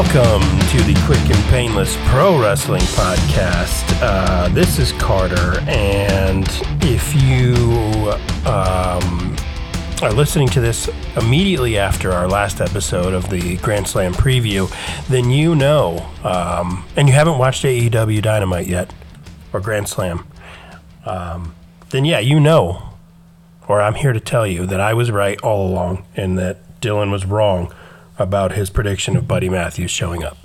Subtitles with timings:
[0.00, 0.40] Welcome
[0.70, 3.84] to the Quick and Painless Pro Wrestling Podcast.
[4.00, 6.48] Uh, this is Carter, and
[6.80, 8.10] if you
[8.50, 9.36] um,
[10.02, 10.88] are listening to this
[11.18, 14.72] immediately after our last episode of the Grand Slam preview,
[15.08, 18.94] then you know, um, and you haven't watched AEW Dynamite yet,
[19.52, 20.26] or Grand Slam,
[21.04, 21.54] um,
[21.90, 22.94] then yeah, you know,
[23.68, 27.12] or I'm here to tell you that I was right all along and that Dylan
[27.12, 27.70] was wrong
[28.20, 30.36] about his prediction of Buddy Matthews showing up.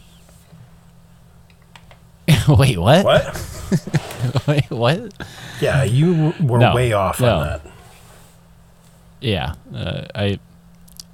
[2.48, 3.06] Wait, what?
[3.06, 4.44] What?
[4.48, 5.14] Wait, what?
[5.62, 7.36] Yeah, you were No, way off no.
[7.38, 7.62] on that.
[9.22, 10.40] Yeah, uh, I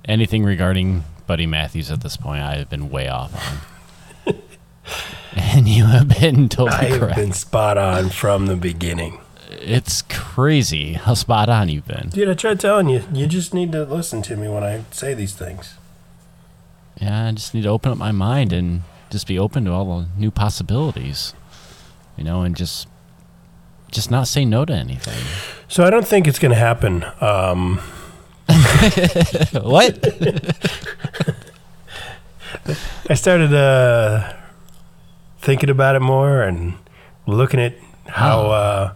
[0.06, 3.34] anything regarding Buddy Matthews at this point, I have been way off
[4.28, 4.36] on.
[5.36, 7.16] and you have been totally I have correct.
[7.16, 9.20] been spot on from the beginning.
[9.50, 12.10] It's crazy how spot on you've been.
[12.10, 15.14] Dude, I tried telling you, you just need to listen to me when I say
[15.14, 15.76] these things.
[17.02, 20.02] Yeah, I just need to open up my mind and just be open to all
[20.02, 21.34] the new possibilities,
[22.16, 22.88] you know, and just
[23.90, 25.26] just not say no to anything.
[25.68, 27.04] So I don't think it's going to happen.
[27.20, 27.78] Um,
[29.64, 30.00] what?
[33.10, 34.34] I started uh,
[35.40, 36.76] thinking about it more and
[37.26, 37.76] looking at
[38.08, 38.94] how uh,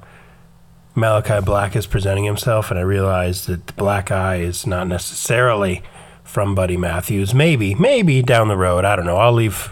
[0.96, 5.82] Malakai Black is presenting himself, and I realized that the black eye is not necessarily
[6.36, 7.34] from Buddy Matthews.
[7.34, 8.84] Maybe, maybe down the road.
[8.84, 9.16] I don't know.
[9.16, 9.72] I'll leave,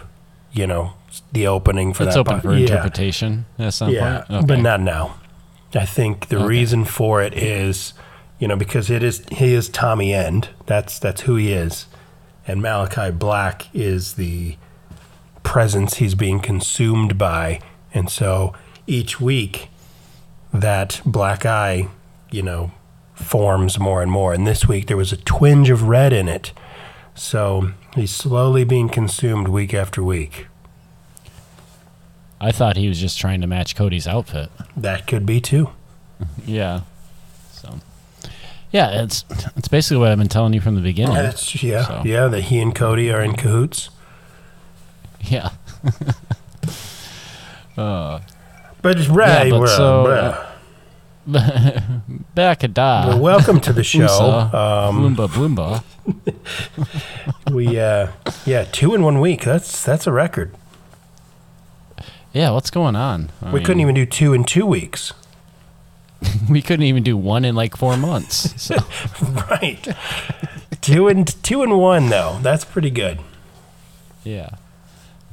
[0.54, 0.94] you know,
[1.30, 2.20] the opening for It's that.
[2.20, 2.60] open po- for yeah.
[2.62, 4.46] interpretation at some Yeah, point.
[4.46, 5.16] but not now.
[5.74, 6.46] I think the Okay.
[6.46, 7.92] reason for it is,
[8.38, 10.48] you know, because it is he is Tommy End.
[10.64, 11.84] That's that's who he is,
[12.48, 14.56] and Malakai Black is the
[15.42, 17.60] presence he's being consumed by,
[17.92, 18.54] and so
[18.86, 19.68] each week
[20.50, 21.88] that black eye,
[22.30, 22.70] you know,
[23.14, 24.32] forms more and more.
[24.32, 26.52] And this week there was a twinge of red in it,
[27.14, 30.46] so he's slowly being consumed week after week.
[32.40, 34.50] I thought he was just trying to match Cody's outfit.
[34.76, 35.70] That could be too.
[36.44, 36.80] Yeah.
[37.52, 37.78] So.
[38.70, 39.24] Yeah, it's
[39.56, 41.14] it's basically what I've been telling you from the beginning.
[41.14, 42.26] That's yeah, So- yeah.
[42.28, 43.88] That he and Cody are in cahoots.
[45.20, 45.50] Yeah.
[47.76, 48.20] uh,
[48.82, 49.50] But it's right.
[49.50, 50.43] but we're, so, we're-
[52.34, 53.08] back a da.
[53.08, 54.06] well, welcome to the show.
[54.06, 55.82] Um, Bloomba bloomba.
[57.50, 58.08] we uh,
[58.44, 59.42] yeah, two in one week.
[59.42, 60.54] That's that's a record.
[62.34, 63.30] Yeah, what's going on?
[63.40, 65.12] I we couldn't even do two in two weeks.
[66.48, 68.60] We couldn't even do one in like four months.
[68.60, 68.76] So
[69.50, 69.86] right.
[70.80, 72.38] two and two and one though.
[72.42, 73.20] That's pretty good.
[74.24, 74.50] yeah,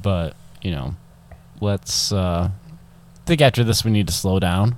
[0.00, 0.94] but you know,
[1.60, 2.12] let's.
[2.12, 4.76] uh I think after this we need to slow down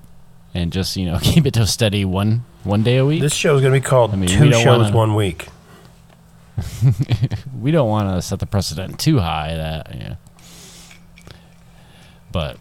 [0.55, 3.21] and just you know keep it to a steady one one day a week.
[3.21, 5.15] This show is going to be called I mean, we Two don't Shows wanna- One
[5.15, 5.49] Week.
[7.61, 10.15] we don't want to set the precedent too high that yeah
[12.31, 12.57] but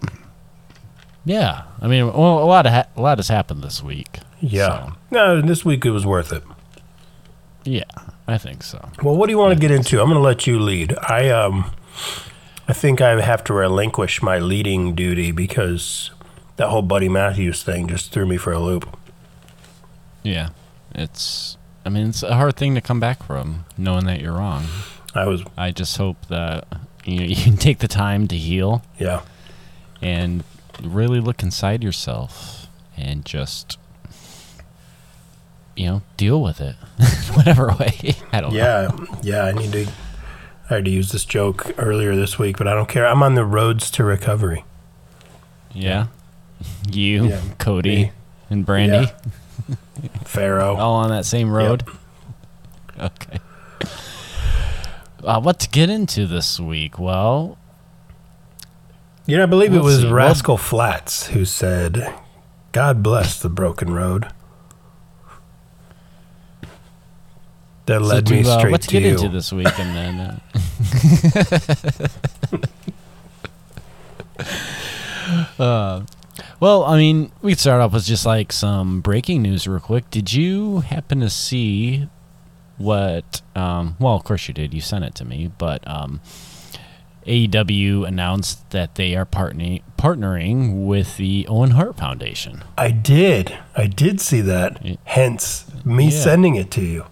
[1.25, 4.87] yeah i mean well a lot of ha- a lot has happened this week Yeah.
[4.87, 6.43] So, No, this week it was worth it.
[7.65, 7.83] yeah
[8.27, 10.01] i think so Well, what do you want to get into?
[10.01, 10.95] I'm going to let you lead.
[10.97, 11.71] I um,
[12.67, 16.09] I think I have to relinquish my leading duty because
[16.57, 18.97] that whole Buddy Matthews thing just threw me for a loop.
[20.23, 20.49] yeah
[20.95, 24.63] it's i mean it's a hard thing to come back from knowing that you're wrong
[25.15, 26.67] I was i just hope that
[27.03, 29.21] you know, you can take the time to heal yeah.
[30.01, 30.43] and
[30.81, 33.79] really look inside yourself and just
[35.75, 36.75] you know deal with it
[37.35, 38.91] whatever way i don't know Yeah,
[39.23, 39.43] yeah.
[39.45, 39.87] I need to.
[40.69, 43.05] I had to use this joke earlier this week, but I don't care.
[43.05, 44.63] I'm on the roads to recovery.
[45.73, 46.07] Yeah.
[46.89, 48.11] You, Yeah, Cody, me.
[48.49, 49.11] and Brandi,
[50.25, 50.75] Pharaoh.
[50.75, 51.83] all on that same road.
[52.99, 53.39] Okay.
[55.23, 56.99] Uh, what to get into this week?
[56.99, 57.57] Well,
[59.25, 62.13] You know, I believe it was see, well- Rascal Flatts who said,
[62.73, 64.27] "God bless the broken road."
[67.85, 69.15] That so led to, me uh, straight what to to get you.
[69.15, 70.19] into this week, and then.
[70.19, 70.39] Uh,
[75.63, 76.01] uh,
[76.63, 80.09] well, I mean, we could start off with just like some breaking news, real quick.
[80.09, 82.07] Did you happen to see
[82.77, 83.41] what?
[83.53, 84.73] Um, well, of course you did.
[84.73, 86.21] You sent it to me, but um,
[87.27, 92.63] AEW announced that they are partnering partnering with the Owen Hart Foundation.
[92.77, 93.57] I did.
[93.75, 94.85] I did see that.
[94.85, 94.95] Yeah.
[95.03, 96.09] Hence me Yeah.
[96.11, 97.05] sending it to you.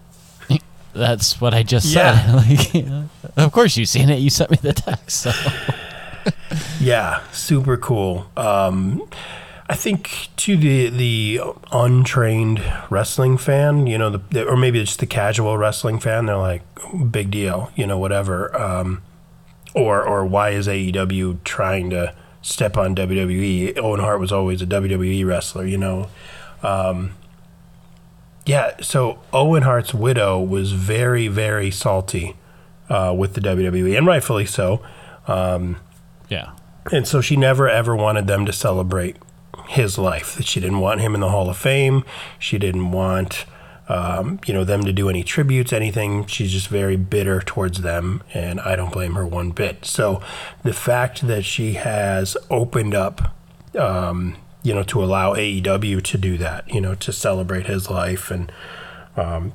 [0.94, 2.40] That's what I just Yeah.
[2.42, 2.74] said.
[2.74, 3.36] like.
[3.36, 4.18] Of course, you've seen it.
[4.20, 5.20] You sent me the text.
[5.20, 5.32] So.
[6.80, 8.26] Yeah, super cool.
[8.36, 9.08] Um,
[9.68, 15.06] I think to the the untrained wrestling fan, you know, the, or maybe it's the
[15.06, 16.62] casual wrestling fan, they're like,
[17.10, 18.54] big deal, you know, whatever.
[18.60, 19.02] Um,
[19.74, 23.78] or or why is AEW trying to step on WWE?
[23.78, 26.08] Owen Hart was always a WWE wrestler, you know.
[26.62, 27.12] Um,
[28.44, 32.36] yeah, so Owen Hart's widow was very very salty
[32.88, 34.82] uh, with the WWE, and rightfully so.
[35.28, 35.76] Um,
[36.28, 36.50] Yeah.
[36.90, 39.16] and so she never ever wanted them to celebrate
[39.68, 40.36] his life.
[40.36, 42.04] That she didn't want him in the Hall of Fame.
[42.38, 43.46] She didn't want
[43.88, 46.26] um, you know them to do any tributes, anything.
[46.26, 49.84] She's just very bitter towards them, and I don't blame her one bit.
[49.84, 50.22] So
[50.62, 53.36] the fact that she has opened up,
[53.76, 58.30] um, you know, to allow AEW to do that, you know, to celebrate his life
[58.30, 58.52] and
[59.16, 59.52] um,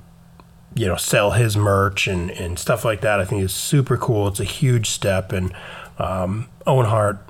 [0.76, 4.28] you know sell his merch and, and stuff like that, I think is super cool.
[4.28, 5.54] It's a huge step, and
[5.98, 7.27] um, Owen Hart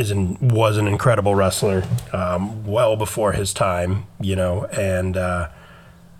[0.00, 5.50] is an, was an incredible wrestler, um, well before his time, you know, and uh,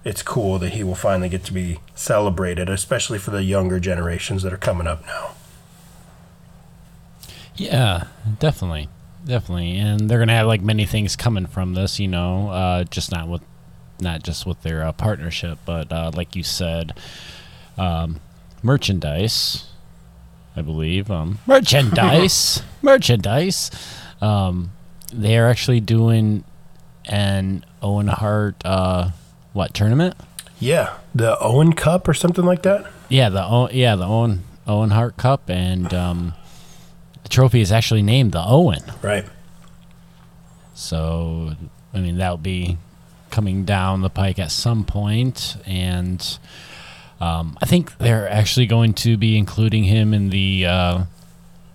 [0.05, 4.43] it's cool that he will finally get to be celebrated, especially for the younger generations
[4.43, 5.31] that are coming up now.
[7.57, 8.91] Yeah, definitely,
[9.25, 13.11] definitely, and they're gonna have like many things coming from this, you know, uh, just
[13.11, 13.43] not with,
[13.99, 16.93] not just with their uh, partnership, but uh, like you said,
[17.79, 18.21] um,
[18.63, 19.70] merchandise.
[20.57, 23.71] I believe um, merchandise, merchandise.
[24.21, 24.73] Um,
[25.13, 26.45] they are actually doing
[27.07, 29.11] an Owen Hart uh,
[29.53, 30.15] what tournament?
[30.59, 32.87] Yeah, the Owen Cup or something like that.
[33.09, 36.35] Yeah, the O- yeah the Owen Owen Hart Cup, and um,
[37.23, 38.83] the trophy is actually named the Owen.
[39.03, 39.25] Right.
[40.75, 41.55] So,
[41.93, 42.79] I mean, that'll be
[43.31, 46.39] coming down the pike at some point, and
[47.21, 51.05] um, I think they're actually going to be including him in the uh,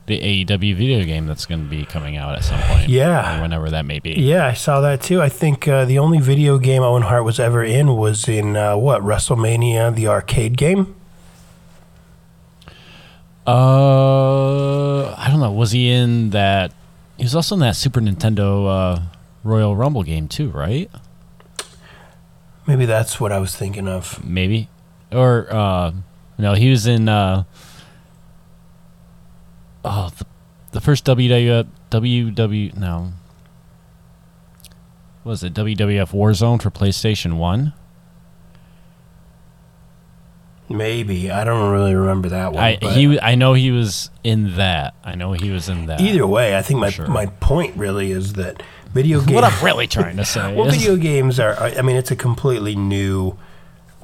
[0.07, 2.89] the AEW video game that's going to be coming out at some point.
[2.89, 3.41] Yeah.
[3.41, 4.11] whenever that may be.
[4.11, 5.21] Yeah, I saw that too.
[5.21, 8.77] I think uh, the only video game Owen Hart was ever in was in uh,
[8.77, 10.95] what WrestleMania, the arcade game.
[13.47, 15.51] Uh, I don't know.
[15.51, 16.73] Was he in that?
[17.17, 19.01] He was also in that Super Nintendo uh,
[19.43, 20.89] Royal Rumble game too, right?
[22.67, 24.23] Maybe that's what I was thinking of.
[24.25, 24.69] Maybe,
[25.15, 25.91] or uh,
[26.37, 27.07] no, he was in.
[27.09, 27.43] Uh,
[29.83, 30.25] oh, the,
[30.71, 33.13] the first WWF WW no.
[35.23, 37.73] What was it WWF Warzone for PlayStation One?
[40.67, 42.63] Maybe I don't really remember that one.
[42.63, 44.95] I he I know he was in that.
[45.03, 46.01] I know he was in that.
[46.01, 47.07] either way, I think my Sure.
[47.07, 49.31] my point really is that video games.
[49.35, 52.15] What I'm really trying to say Well, is video games are, I mean, it's a
[52.15, 53.37] completely new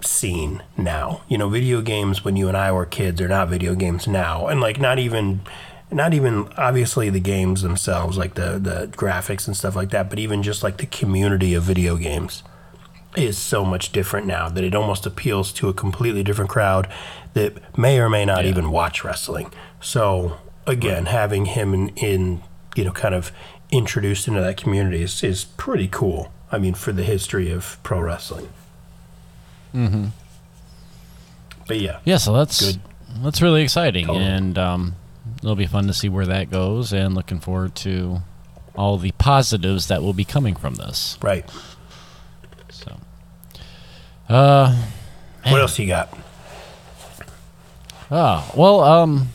[0.03, 1.21] scene now.
[1.27, 4.47] You know, video games when you and I were kids are not video games now.
[4.47, 5.41] And like, not even,
[5.91, 10.19] not even obviously the games themselves, like the, the graphics and stuff like that, but
[10.19, 12.43] even just like the community of video games
[13.17, 16.87] is so much different now that it almost appeals to a completely different crowd
[17.33, 18.49] that may or may not Yeah.
[18.51, 19.51] even watch wrestling.
[19.81, 22.41] So again, having him in, in
[22.75, 23.31] you know kind of
[23.69, 26.31] introduced into that community is, is pretty cool.
[26.53, 28.47] I mean, for the history of pro wrestling.
[29.73, 30.05] Mm-hmm.
[31.67, 32.81] But yeah, Yeah, so that's Good.
[33.23, 34.25] that's really exciting, Totally.
[34.25, 34.95] and um,
[35.41, 38.21] it'll be fun to see where that goes, and looking forward to
[38.75, 41.17] all the positives that will be coming from this.
[41.21, 41.49] right.
[42.69, 42.97] So,
[44.29, 44.75] uh,
[45.43, 46.17] What else you got?
[48.09, 49.29] oh well, um,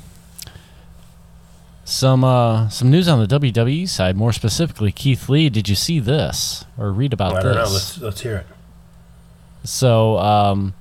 [1.84, 5.48] some uh, some news on the WWE side, more specifically, Keith Lee.
[5.48, 7.62] Did you see this or read about I don't know.
[7.62, 7.72] this?
[7.72, 8.46] Let's let's hear it.
[9.66, 10.74] So, um,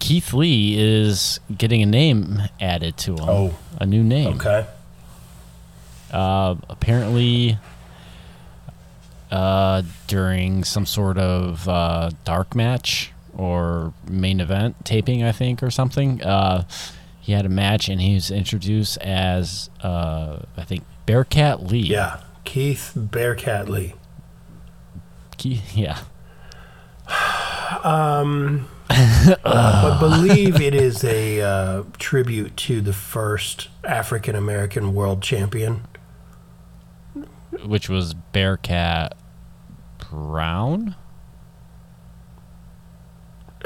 [0.00, 3.28] Keith Lee is getting a name added to him.
[3.28, 3.58] Oh.
[3.78, 4.34] a new name.
[4.34, 4.66] Okay.
[6.10, 7.58] Uh, apparently,
[9.30, 15.70] uh, during some sort of uh, dark match or main event taping, I think, or
[15.70, 16.64] something, uh,
[17.20, 21.78] he had a match and he was introduced as, uh, I think, Bearcat Lee.
[21.80, 23.94] Yeah, Keith Bearcat Lee.
[25.38, 26.00] Ke- yeah.
[28.92, 35.82] I believe it is a uh, tribute to the first African American world champion.
[37.64, 39.14] Which was Bearcat
[40.10, 40.94] Brown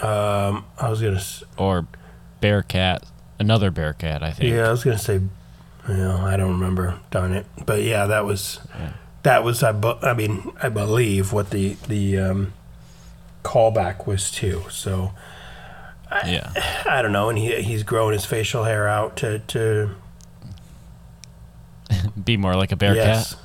[0.02, 1.16] Um, I was gonna.
[1.16, 1.86] s- or
[2.40, 3.04] Bearcat,
[3.38, 4.50] another Bearcat, I think.
[4.52, 5.20] Yeah, I was gonna say.
[5.88, 6.98] Well, I don't remember.
[7.10, 7.46] Darn it.
[7.64, 8.58] But yeah, that was.
[9.22, 9.62] That was.
[9.62, 9.72] I.
[9.72, 12.52] bu- I mean, I believe what the the um,
[13.44, 14.64] callback was too.
[14.70, 15.12] So
[16.26, 16.50] Yeah.
[16.88, 19.90] I don't know, and he he's growing his facial hair out to to
[22.24, 23.06] Be more like a Bearcat.
[23.06, 23.36] yes.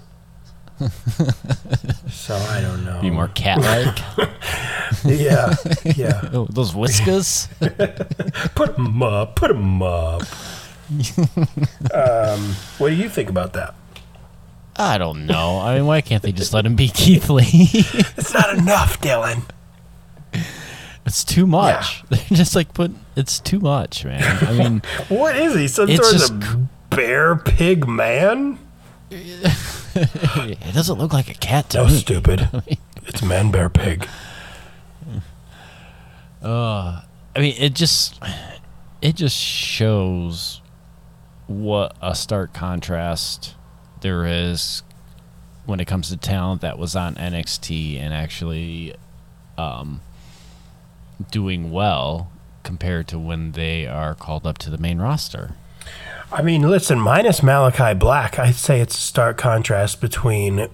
[2.10, 3.02] so I don't know.
[3.02, 4.30] Be more cat like.
[5.06, 5.54] Yeah,
[5.96, 6.30] yeah.
[6.34, 7.48] oh, those whiskers.
[8.56, 9.36] Put them up.
[9.36, 10.24] Put them up.
[11.94, 12.40] um,
[12.80, 13.76] what do you think about that?
[14.76, 15.60] I don't know.
[15.60, 17.46] I mean, why can't they just let him be Keith Lee?
[17.48, 19.44] It's not enough, Dylan.
[21.10, 22.04] It's too much.
[22.10, 22.92] They're just like put.
[23.16, 24.24] It's too much, man.
[24.48, 25.68] I mean, What is he?
[25.68, 28.60] Some sort just of bear pig man?
[29.12, 31.98] it doesn't look like a cat to No, me.
[31.98, 32.48] stupid.
[33.08, 34.08] It's man, bear, pig.
[36.44, 37.04] I
[37.38, 38.22] mean, it just
[39.02, 40.62] it just shows
[41.48, 43.56] what a stark contrast
[44.02, 44.84] there is
[45.66, 48.96] when it comes to talent that was on NXT and actually
[49.58, 50.02] um,
[51.32, 52.32] doing well
[52.64, 55.56] compared to when they are called up to the main roster.
[56.32, 60.68] I mean, listen, minus Malakai Black, I'd say it's a stark contrast between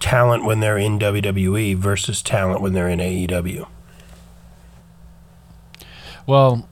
[0.00, 3.66] talent when they're in WWE versus talent when they're in AEW.
[6.26, 6.68] Well,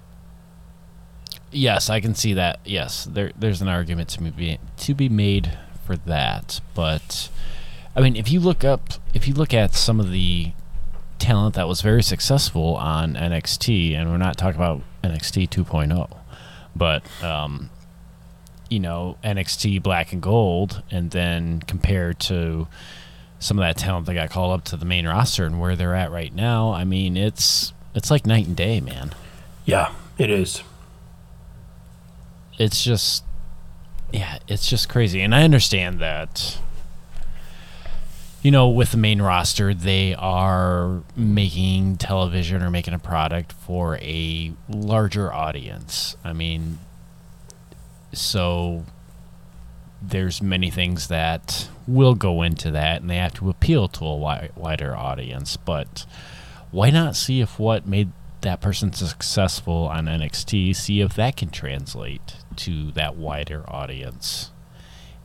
[1.50, 2.60] yes, I can see that.
[2.64, 7.30] Yes, there there's an argument to be to be made for that, but
[7.96, 10.52] I mean, if you look up if you look at some of the
[11.18, 16.16] talent that was very successful on NXT, and we're not talking about NXT 2.0,
[16.74, 17.70] but um,
[18.68, 22.68] you know NXT Black and Gold, and then compared to
[23.38, 25.94] some of that talent that got called up to the main roster and where they're
[25.94, 29.14] at right now, I mean, it's it's like night and day, man.
[29.64, 30.62] Yeah, it is.
[32.58, 33.22] it's just
[34.12, 36.58] yeah it's just crazy and i understand that
[38.46, 43.96] you know with the main roster they are making television or making a product for
[43.96, 46.78] a larger audience i mean
[48.12, 48.84] so
[50.00, 54.16] there's many things that will go into that and they have to appeal to a
[54.16, 56.06] wi- wider audience but
[56.70, 58.12] why not see if what made
[58.42, 64.52] that person successful on NXT, see if that can translate to that wider audience.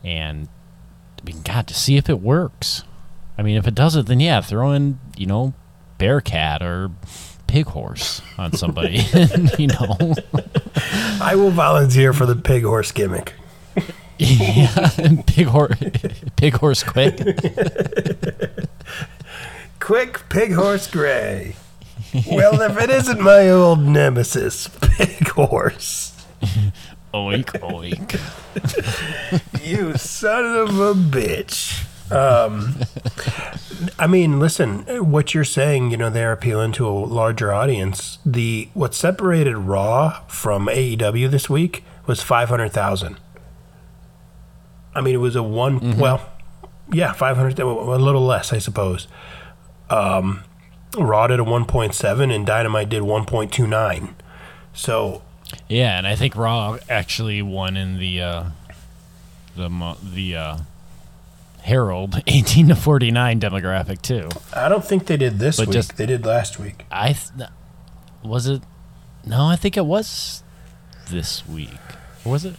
[0.04, 0.48] And
[1.20, 2.84] I mean, God, to see if it works.
[3.42, 5.56] I mean, if it doesn't, then yeah, throw in, you know,
[5.98, 6.92] Bearcat or
[7.48, 8.98] Pig Horse on somebody.
[9.58, 9.98] you know,
[11.20, 13.34] I will volunteer for the pig horse gimmick.
[14.20, 14.90] yeah,
[15.26, 15.76] Pig Horse,
[16.36, 17.18] Pig Horse Quick.
[19.80, 21.56] Quick pig horse gray.
[22.30, 26.24] well, if it isn't my old nemesis, pig horse.
[27.12, 28.20] Oink, oink.
[29.68, 31.88] You son of a bitch.
[32.12, 32.76] Um,
[33.98, 38.20] I mean, listen, what you're saying, you know, they're appealing to a larger audience.
[38.26, 43.18] The what separated Raw from AEW this week was five hundred thousand.
[44.94, 45.98] I mean, it was a one.
[45.98, 46.30] Well,
[46.92, 47.58] yeah, five hundred.
[47.60, 49.08] A little less, I suppose.
[49.90, 50.44] Um,
[50.98, 54.16] Raw did a one point seven, and Dynamite did one point two nine.
[54.74, 55.22] So
[55.68, 58.44] Yeah, and I think Raw actually won in the uh,
[59.56, 60.58] the the uh,
[61.62, 64.30] Herald 18 to 49 demographic too.
[64.56, 65.74] I don't think they did this But week.
[65.74, 66.86] just- they did last week.
[66.92, 67.50] I th-
[68.24, 68.62] was it?
[69.26, 70.44] No, I think it was
[71.10, 71.70] this week.
[72.26, 72.56] Was it?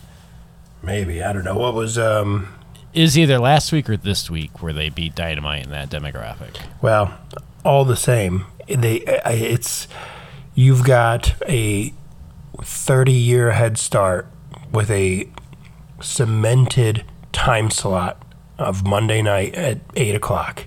[0.83, 1.99] Maybe I don't know what was.
[1.99, 2.49] Um,
[2.95, 6.61] was either last week or this week where they beat Dynamite in that demographic.
[6.81, 7.17] Well,
[7.65, 9.87] all the same, they it's
[10.55, 11.93] you've got a
[12.61, 14.27] 30 year head start
[14.73, 15.29] with a
[16.01, 18.23] cemented time slot
[18.59, 20.67] of Monday night at eight o'clock.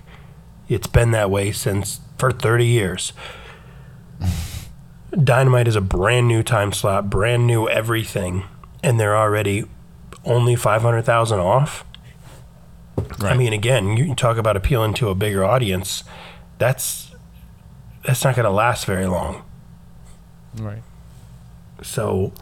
[0.68, 3.12] It's been that way since for 30 years.
[5.10, 8.44] Dynamite is a brand new time slot, brand new everything,
[8.82, 9.64] and they're already
[10.24, 11.84] only 500,000 off.
[13.20, 16.04] I mean, again, you talk about appealing to a bigger audience.
[16.58, 17.14] That's
[18.04, 19.42] that's not going to last very long.
[20.56, 20.82] Right.
[21.82, 22.32] So,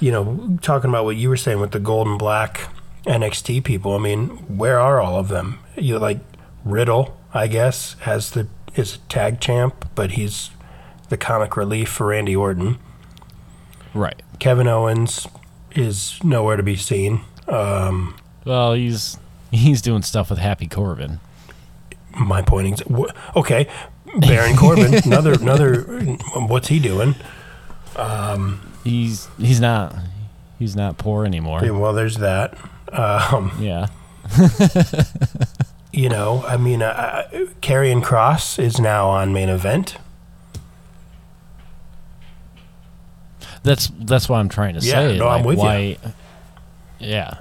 [0.00, 2.68] you know, talking about what you were saying with the gold and black
[3.04, 3.94] NXT people.
[3.94, 4.28] I mean,
[4.58, 5.58] where are all of them?
[5.76, 6.20] You like
[6.64, 10.50] Riddle, I guess, has the is a tag champ, but he's
[11.08, 12.78] the comic relief for Randy Orton.
[13.92, 14.22] Right.
[14.38, 15.26] Kevin Owens
[15.74, 17.20] is nowhere to be seen.
[17.48, 19.18] Um, Well, he's
[19.50, 21.20] he's doing stuff with Happy Corbin.
[22.16, 22.82] my point is,
[23.36, 23.68] okay,
[24.18, 25.82] Baron Corbin, another another.
[26.34, 27.14] What's he doing?
[28.84, 29.94] He's he's not
[30.58, 31.60] he's not poor anymore.
[31.62, 32.56] Yeah, well, there's that.
[32.92, 33.86] Um, Yeah.
[35.92, 37.28] you know, I mean, uh,
[37.60, 39.96] Karrion Kross is now on main event.
[43.62, 45.18] That's that's what I'm trying to Yeah, say.
[45.18, 46.12] no, I'm like, with you.
[47.08, 47.38] Yeah.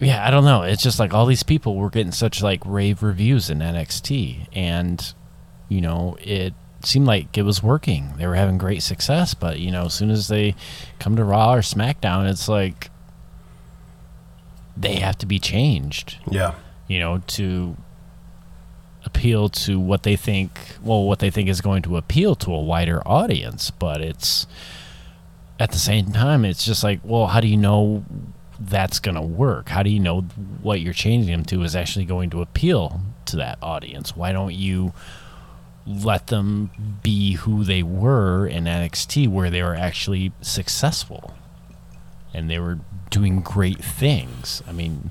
[0.00, 0.62] Yeah, I don't know.
[0.62, 5.14] It's just like all these people were getting such like rave reviews in NXT, and
[5.68, 6.52] you know it
[6.86, 8.14] seemed like it was working.
[8.16, 10.54] They were having great success, but you know, as soon as they
[10.98, 12.90] come to Raw or SmackDown, it's like
[14.76, 16.18] they have to be changed.
[16.30, 16.54] Yeah.
[16.88, 17.76] You know, to
[19.04, 20.58] appeal to what they think.
[20.82, 24.46] Well, what they think is going to appeal to a wider audience, but it's
[25.60, 28.04] at the same time, it's just like, well, how do you know
[28.58, 29.68] that's going to work?
[29.68, 30.22] How do you know
[30.62, 34.16] what you're changing them to is actually going to appeal to that audience?
[34.16, 34.92] Why don't you
[35.86, 41.34] let them be who they were in NXT, where they were actually successful
[42.32, 42.78] and they were
[43.10, 44.62] doing great things?
[44.66, 45.10] I mean,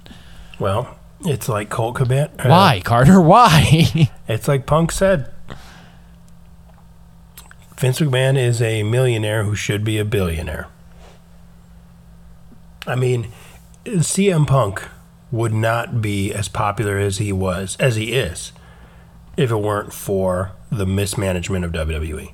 [0.59, 2.31] Well, it's like Colt Cabana.
[2.39, 3.21] uh, why, Carter?
[3.35, 4.09] Why?
[4.27, 5.31] It's like Punk said.
[7.77, 10.67] Vince McMahon is a millionaire who should be a billionaire.
[12.87, 13.27] I mean,
[13.85, 14.87] CM Punk
[15.31, 18.51] would not be as popular as he was, as he is,
[19.37, 21.71] if it weren't for the mismanagement of.
[21.71, 22.33] WWE.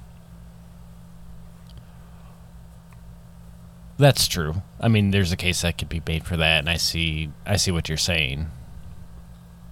[3.97, 4.61] That's true.
[4.79, 7.57] I mean, there's a case that could be made for that, and I see, I
[7.57, 8.47] see what you're saying.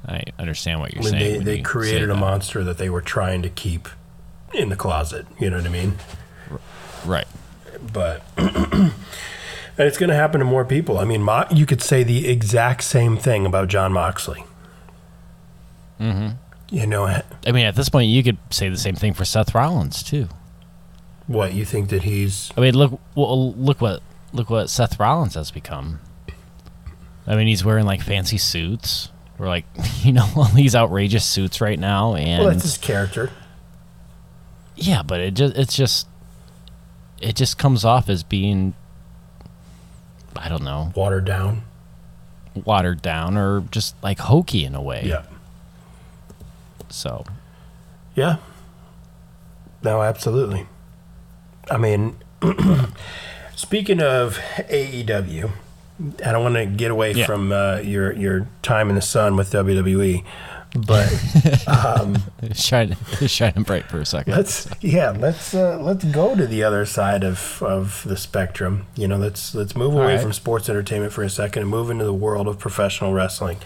[0.05, 1.43] I understand what you're I mean, saying.
[1.43, 2.19] they, they created a that.
[2.19, 3.87] monster that they were trying to keep
[4.53, 5.25] in the closet.
[5.39, 5.97] You know what I mean?
[7.05, 7.27] right?
[7.93, 8.91] but and
[9.77, 10.97] it's going to happen to more people.
[10.97, 14.43] I mean, Mo- you could say the exact same thing about Jon Moxley.
[15.99, 16.29] Mm-hmm.
[16.69, 19.55] You know I mean, at this point, you could say the same thing for Seth
[19.55, 20.27] Rollins too.
[21.27, 22.51] what you think that he's?
[22.57, 24.01] I mean, look, well, look what
[24.33, 25.99] look what Seth Rollins has become.
[27.25, 29.09] I mean, he's wearing like fancy suits,
[29.39, 29.65] or like
[30.01, 33.31] you know all these outrageous suits right now, and Well, that's his character.
[34.75, 36.07] yeah, but it just it's just
[37.21, 38.73] it just comes off as being
[40.35, 41.63] I don't know Watered down.
[42.55, 45.03] watered down or just like hokey in a way.
[45.05, 45.23] Yeah.
[46.89, 47.25] So
[48.15, 48.37] Yeah.
[49.83, 50.65] No, absolutely.
[51.69, 52.17] I mean,
[53.55, 55.51] speaking of AEW,
[56.25, 57.25] I don't want to get away Yeah.
[57.25, 60.23] from uh, your your time in the sun with WWE,
[60.75, 61.07] but
[62.55, 62.95] shine
[63.25, 64.33] shining bright for a second.
[64.33, 68.85] let's yeah let's uh, let's go to the other side of, of the spectrum.
[68.95, 70.21] You know, let's let's move away right.
[70.21, 73.57] from sports entertainment for a second and move into the world of professional wrestling.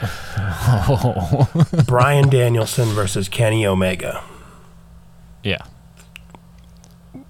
[1.86, 4.22] Bryan Danielson versus Kenny Omega.
[5.42, 5.64] Yeah.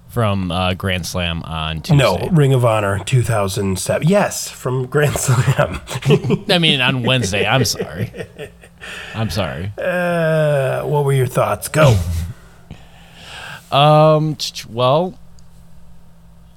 [0.09, 1.97] From uh, Grand Slam on Tuesday.
[1.97, 4.07] No, Ring of Honor 2007.
[4.07, 5.81] Yes, from Grand Slam.
[6.49, 7.45] I mean on Wednesday.
[7.45, 8.11] I'm sorry.
[9.13, 9.71] I'm sorry.
[9.77, 11.67] Uh, what were your thoughts?
[11.67, 11.97] Go.
[13.71, 14.35] Um.
[14.67, 15.13] Well,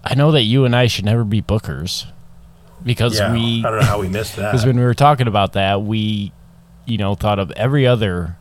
[0.02, 2.06] I know that you and I should never be bookers
[2.84, 4.52] because yeah, we I don't know how we missed that.
[4.52, 6.32] because when we were talking about that, we,
[6.86, 8.36] you know, thought of every other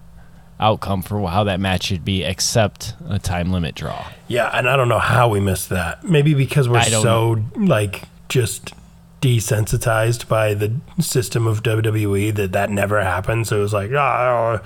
[0.60, 4.08] outcome for how that match should be except a time limit draw.
[4.28, 6.04] Yeah, and I don't know how we missed that.
[6.04, 8.74] Maybe because we're so like just
[9.22, 13.48] desensitized by the system of WWE that that never happened.
[13.48, 14.60] So it was like, oh,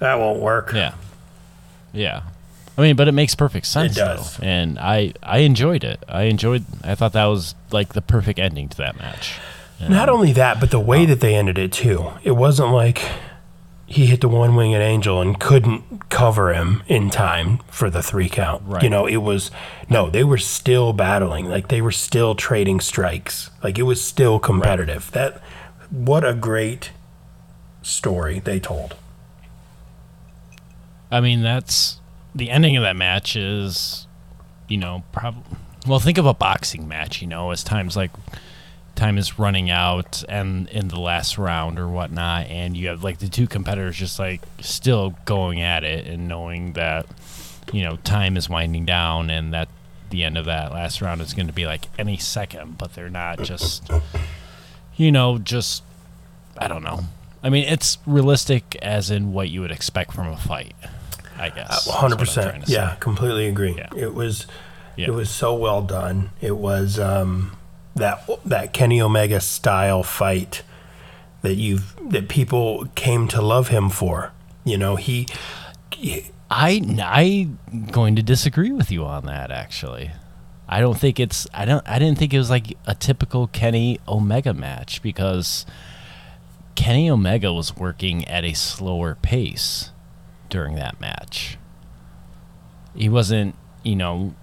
[0.00, 0.72] that won't work.
[0.72, 0.94] Yeah.
[1.92, 2.22] Yeah.
[2.76, 3.94] I mean, but it makes perfect sense.
[3.94, 4.36] does.
[4.36, 4.46] Though.
[4.46, 6.02] And I I enjoyed it.
[6.08, 9.38] I enjoyed I thought that was like the perfect ending to that match.
[9.88, 12.12] Not only that, but the way that they ended it too.
[12.22, 13.02] It wasn't like
[13.86, 18.28] he hit the one winged angel and couldn't cover him in time for the three
[18.28, 18.62] count.
[18.64, 18.82] Right.
[18.82, 19.50] You know, it was
[19.90, 21.46] no, they were still battling.
[21.46, 23.50] Like they were still trading strikes.
[23.62, 25.10] Like it was still competitive.
[25.12, 25.42] That
[25.90, 26.92] what a great
[27.82, 28.94] story they told.
[31.10, 31.98] I mean, that's
[32.34, 34.06] the ending of that match is,
[34.68, 35.58] you know, probably.
[35.86, 37.20] Well, think of a boxing match.
[37.20, 38.10] You know, as times like
[38.94, 43.18] time is running out and in the last round or whatnot, and you have like
[43.18, 47.06] the two competitors just like still going at it and knowing that
[47.72, 49.68] you know time is winding down and that
[50.10, 53.10] the end of that last round is going to be like any second, but they're
[53.10, 53.90] not just,
[54.94, 55.82] you know, just
[56.56, 57.00] I don't know.
[57.42, 60.76] I mean, it's realistic as in what you would expect from a fight.
[61.42, 61.82] I guess.
[61.82, 62.68] is what I'm Hundred percent.
[62.68, 63.74] Yeah, completely agree.
[63.76, 63.88] Yeah.
[63.96, 64.46] It was
[64.96, 65.08] Yeah.
[65.08, 66.30] it was so well done.
[66.40, 67.56] It was um,
[67.96, 70.62] that that Kenny Omega style fight
[71.42, 74.32] that you've that people came to love him for.
[74.64, 75.26] You know, he
[76.50, 76.82] I
[77.70, 79.50] I'm going to disagree with you on that.
[79.50, 80.10] Actually,
[80.68, 81.46] I don't think it's.
[81.54, 81.86] I don't.
[81.88, 85.64] I didn't think it was like a typical Kenny Omega match because
[86.74, 89.90] Kenny Omega was working at a slower pace
[90.52, 91.56] during that match.
[92.94, 94.34] He wasn't, you know,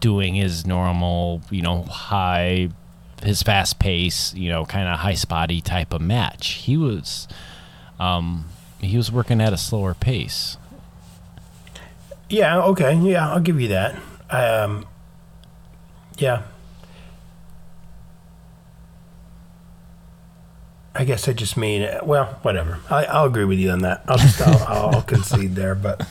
[0.00, 2.70] doing his normal, you know, high,
[3.22, 6.52] his fast pace, you know, kind of high spotty type of match.
[6.52, 7.28] He was,
[8.00, 8.46] um,
[8.80, 10.56] he was working at a slower pace.
[12.30, 12.96] Yeah, okay.
[12.96, 13.94] Yeah, I'll give you that.
[14.30, 14.86] Um,
[16.16, 16.44] yeah.
[21.00, 22.80] I guess I just mean, well, whatever.
[22.90, 24.02] I, I'll agree with you on that.
[24.08, 26.04] I'll just, I'll, I'll concede there, but,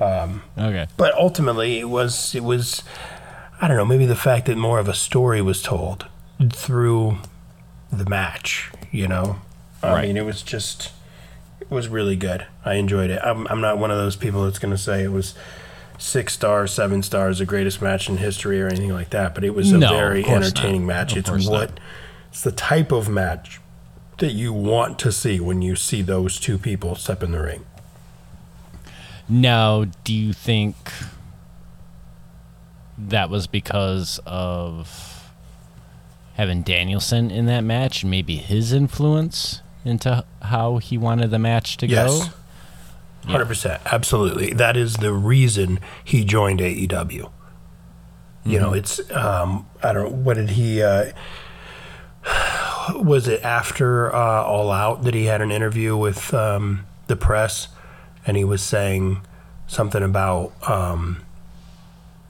[0.00, 0.86] um, Okay.
[0.98, 2.82] but ultimately it was, it was,
[3.62, 6.06] I don't know, maybe the fact that more of a story was told
[6.52, 7.16] through
[7.90, 9.38] the match, you know?
[9.82, 10.06] I Right.
[10.08, 10.92] mean, it was just,
[11.60, 12.44] it was really good.
[12.62, 13.20] I enjoyed it.
[13.24, 15.34] I'm, I'm not one of those people that's going to say it was
[15.96, 19.54] six stars, seven stars, the greatest match in history or anything like that, but it
[19.54, 20.94] was a No, very entertaining not.
[21.08, 21.12] match.
[21.12, 21.80] Of it's what, not.
[22.28, 23.60] it's the type of match
[24.18, 27.64] that you want to see when you see those two people step in the ring.
[29.28, 30.76] Now, do you think
[32.96, 35.30] that was because of
[36.34, 41.76] having Danielson in that match and maybe his influence into how he wanted the match
[41.78, 42.28] to Yes.
[42.28, 42.32] go?
[43.30, 44.52] Hundred percent, absolutely.
[44.52, 47.30] That is the reason he joined AEW.
[48.44, 51.10] You know, it's um, I don't know what did he uh,
[52.94, 57.68] was it after uh, All Out that he had an interview with um, the press,
[58.26, 59.26] and he was saying
[59.66, 61.22] something about um,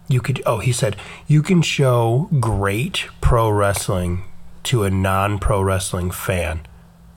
[0.08, 0.42] you could.
[0.46, 4.24] Oh, he said you can show great pro wrestling
[4.64, 6.66] to a non-pro wrestling fan,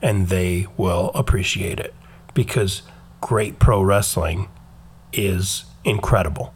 [0.00, 1.94] and they will appreciate it
[2.34, 2.82] because
[3.20, 4.48] great pro wrestling
[5.12, 6.54] is incredible.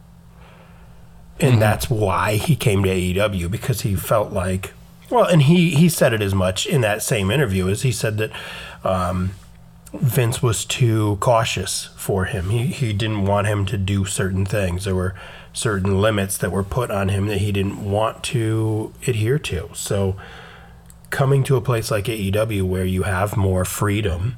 [1.39, 4.73] And that's why he came to AEW because he felt like,
[5.15, 8.17] well, and he, he said it as much in that same interview as he said
[8.17, 8.31] that
[8.83, 9.31] um,
[9.93, 12.49] Vince was too cautious for him.
[12.49, 14.83] He, he didn't want him to do certain things.
[14.83, 15.15] There were
[15.53, 19.69] certain limits that were put on him that he didn't want to adhere to.
[19.73, 20.17] So
[21.11, 24.35] coming to a place like AEW where you have more freedom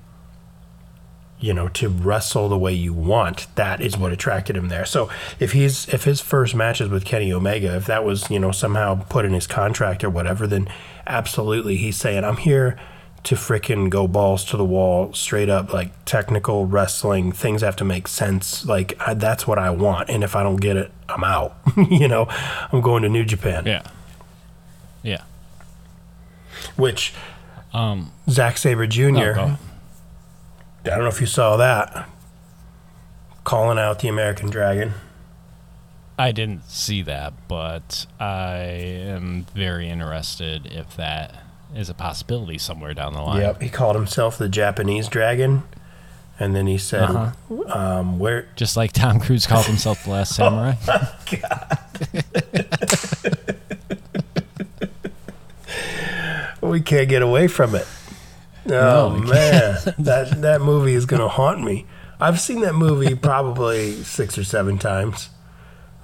[1.40, 5.08] you know to wrestle the way you want that is what attracted him there so
[5.40, 9.04] if he's if his first matches with Kenny Omega if that was you know somehow
[9.10, 10.68] put in his contract or whatever then
[11.06, 12.78] absolutely he's saying I'm here
[13.24, 17.84] to frickin' go balls to the wall straight up like technical wrestling things have to
[17.86, 21.24] make sense like I, that's what I want and if I don't get it I'm
[21.24, 21.56] out
[21.90, 22.26] you know
[22.72, 23.84] I'm going to New Japan Yeah.
[25.04, 25.22] Yeah.
[26.78, 27.14] which
[27.74, 29.12] Um, Zack Sabre Jr.
[29.12, 29.58] no.
[30.88, 32.08] I don't know if you saw that.
[33.44, 34.94] Calling out the American Dragon.
[36.20, 41.36] I didn't see that, but I am very interested if that
[41.76, 43.42] is a possibility somewhere down the line.
[43.42, 45.64] Yep, he called himself the Japanese Dragon,
[46.40, 47.64] and then he said, Uh-huh.
[47.72, 50.74] um, "Where?" Just like Tom Cruise called himself the Last Samurai.
[50.88, 51.80] oh God.
[56.62, 57.88] We can't get away from it.
[58.68, 61.86] Oh, no, Oh we man, that that movie is gonna haunt me.
[62.20, 65.30] I've seen that movie probably six or seven times.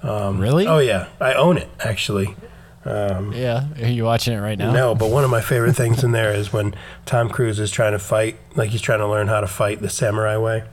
[0.02, 0.66] Um, really?
[0.66, 2.36] Oh yeah, I own it actually.
[2.84, 3.68] Um, yeah.
[3.80, 4.70] Are you watching it right now?
[4.70, 6.74] No, but one of my favorite things in there is when
[7.06, 9.88] Tom Cruise is trying to fight, like he's trying to learn how to fight the
[9.88, 10.64] samurai way.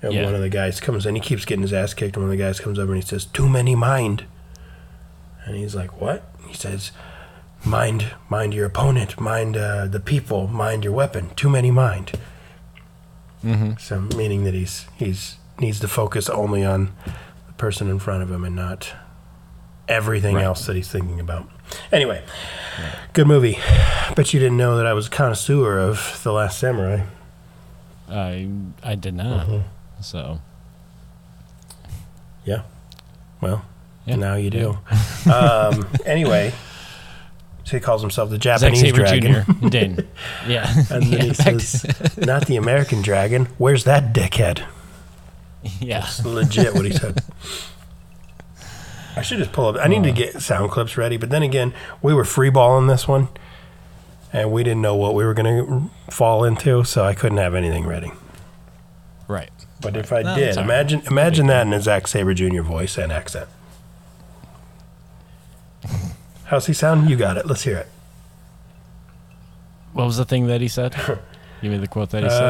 [0.00, 0.24] And Yeah.
[0.24, 2.38] one of the guys comes in, he keeps getting his ass kicked, and one of
[2.38, 4.24] the guys comes over and he says, Too many mind.
[5.44, 6.24] And he's like, What?
[6.48, 6.92] He says,
[7.64, 11.30] Mind, mind your opponent, mind uh, the people, mind your weapon.
[11.36, 12.12] Too many mind.
[13.44, 13.72] Mm-hmm.
[13.78, 16.92] So meaning that he's he's needs to focus only on
[17.46, 18.92] the person in front of him and not
[19.88, 20.44] everything Right.
[20.44, 21.48] else that he's thinking about.
[21.92, 22.22] Anyway,
[23.12, 23.58] good movie.
[24.16, 27.04] Bet you didn't know that I was a connoisseur of The Last Samurai.
[28.08, 28.48] I
[28.82, 29.46] I did not.
[29.46, 30.02] Mm-hmm.
[30.02, 30.40] So
[32.44, 32.62] Yeah.
[33.40, 33.64] Well,
[34.04, 34.16] Yeah.
[34.16, 34.78] now you do.
[35.32, 36.52] um, anyway,
[37.64, 39.44] so he calls himself the Zack Japanese Sabre dragon.
[39.44, 40.02] Jr.
[40.48, 40.72] Yeah.
[40.90, 43.46] And then yeah, he says, "Not the American dragon.
[43.58, 44.64] Where's that dickhead?"
[45.80, 46.06] yeah.
[46.24, 47.22] legit what he said.
[49.14, 49.76] I should just pull up.
[49.76, 53.28] I need to get sound clips ready, but then again, we were freeballing this one,
[54.32, 57.54] and we didn't know what we were going to fall into, so I couldn't have
[57.54, 58.10] anything ready.
[59.28, 59.50] Right.
[59.82, 60.64] But if I No, did, all right.
[60.64, 62.62] imagine imagine that in a Zack Sabre Jr.
[62.62, 63.48] voice and accent.
[66.52, 67.08] How's he sound?
[67.08, 67.46] You got it.
[67.46, 67.88] Let's hear it.
[69.94, 70.92] What was the thing that he said?
[71.62, 72.44] Give me the quote that he Uh, said.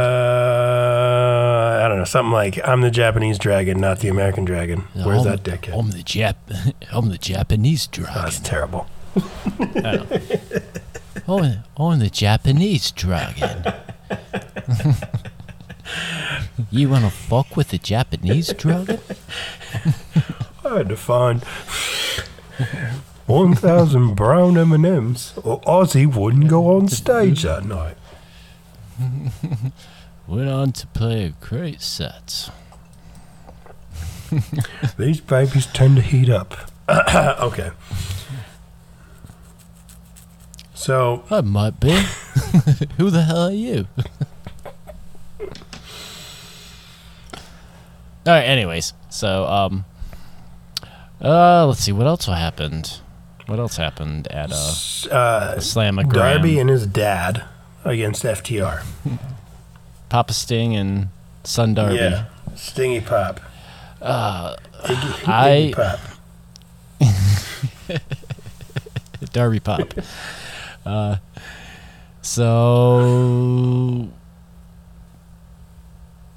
[1.85, 5.37] I don't know, something like "I'm the Japanese dragon, not the American dragon." Where's I'm-
[5.37, 5.79] that dickhead?
[5.79, 6.35] I'm the Jap.
[6.93, 8.15] I'm the Japanese dragon.
[8.25, 8.89] That's terrible.
[11.29, 13.63] Oh, I'm the Japanese dragon.
[16.73, 18.99] you wanna fuck with the Japanese dragon?
[20.65, 21.45] I had to find
[23.33, 27.97] 1,000 brown M&Ms or Ozzy wouldn't go on stage that night.
[30.27, 32.51] Went on to play a great set.
[34.99, 36.71] These babies tend to heat up.
[36.91, 37.71] okay.
[40.75, 41.89] So I might be.
[42.99, 43.87] Who the hell are you?
[45.41, 45.47] All
[48.27, 48.45] right.
[48.45, 49.87] Anyways, so um,
[51.23, 53.01] uh, let's see what else happened.
[53.53, 54.73] What else happened at uh,
[55.15, 55.61] uh?
[56.09, 57.45] Darby and his dad
[57.85, 58.83] against FTR.
[60.09, 61.09] Papa Sting and
[61.45, 61.97] Son Darby.
[61.97, 63.41] Yeah, Stingy Pop.
[64.01, 65.99] Uh, Iggy, I- Iggy
[67.91, 68.01] Pop.
[69.35, 69.93] Darby Pop.
[70.87, 71.17] uh,
[72.23, 74.09] so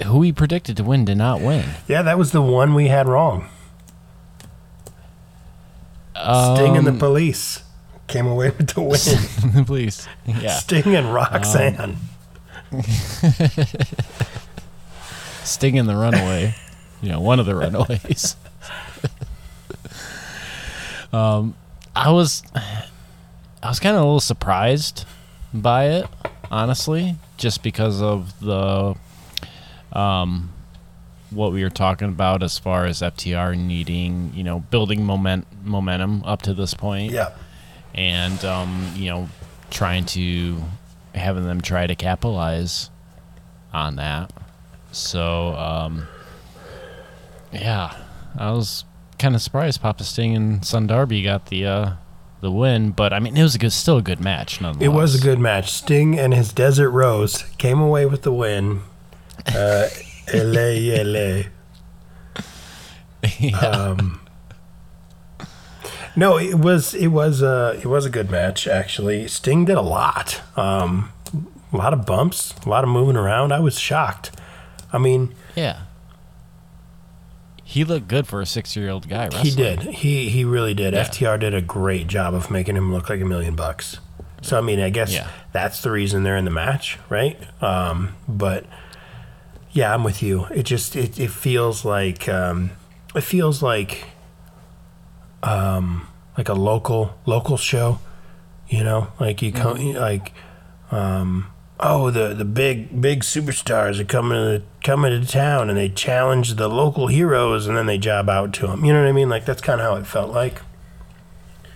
[0.03, 1.63] who we predicted to win did not win.
[1.87, 3.47] Yeah, that was the one we had wrong.
[6.15, 7.63] Sting and the Um, police
[8.07, 9.65] came away with the win.
[9.65, 10.57] Please, yeah.
[10.57, 11.97] Sting and Roxanne.
[15.43, 16.55] Sting and the Runaway.
[17.01, 18.35] You know, one of the Runaways.
[21.13, 21.55] um,
[21.95, 25.05] I was, I was kind of a little surprised
[25.53, 26.07] by it,
[26.49, 28.95] honestly, just because of the,
[29.93, 30.51] um,
[31.35, 36.23] what we were talking about as far as FTR needing, you know, building moment momentum
[36.23, 37.31] up to this point yeah.
[37.93, 39.29] and um, you know,
[39.69, 40.63] trying to
[41.13, 42.89] having them try to capitalize
[43.73, 44.31] on that.
[44.91, 46.07] So, um,
[47.51, 47.95] yeah,
[48.37, 48.85] I was
[49.19, 51.91] kind of surprised Papa Sting and Son Darby got the uh,
[52.41, 54.61] the win, but I mean, it was a good, still a good match.
[54.61, 55.71] Nonetheless, It was a good match.
[55.71, 58.81] Sting and his Desert Rose came away with the win.
[59.47, 59.87] Uh,
[60.43, 61.43] LA, LA.
[63.61, 64.21] Um,
[66.15, 69.27] no, it was it was uh, it was a good match actually.
[69.27, 71.11] Sting did a lot, um,
[71.73, 73.51] a lot of bumps, a lot of moving around.
[73.51, 74.31] I was shocked.
[74.93, 75.81] I mean, yeah.
[77.63, 79.23] He looked good for a six-year-old guy.
[79.25, 79.43] Wrestling.
[79.45, 79.79] he did.
[79.95, 80.93] He he really did.
[80.93, 81.03] Yeah.
[81.05, 83.97] FTR did a great job of making him look like a million bucks.
[84.41, 85.27] So I mean, I guess Yeah.
[85.51, 87.37] that's the reason they're in the match, right?
[87.61, 88.65] Um, but
[89.75, 90.45] yeah, I'm with you.
[90.45, 92.71] It just it, it feels like um,
[93.13, 94.05] it feels like
[95.43, 96.07] um,
[96.37, 97.99] like a local local show.
[98.69, 100.33] You know, like you come like
[100.91, 101.47] um,
[101.79, 106.55] oh the the big big superstars are coming to coming to town and they challenge
[106.55, 108.83] the local heroes and then they job out to them.
[108.85, 109.29] You know what I mean?
[109.29, 110.61] Like that's kind of how it felt like,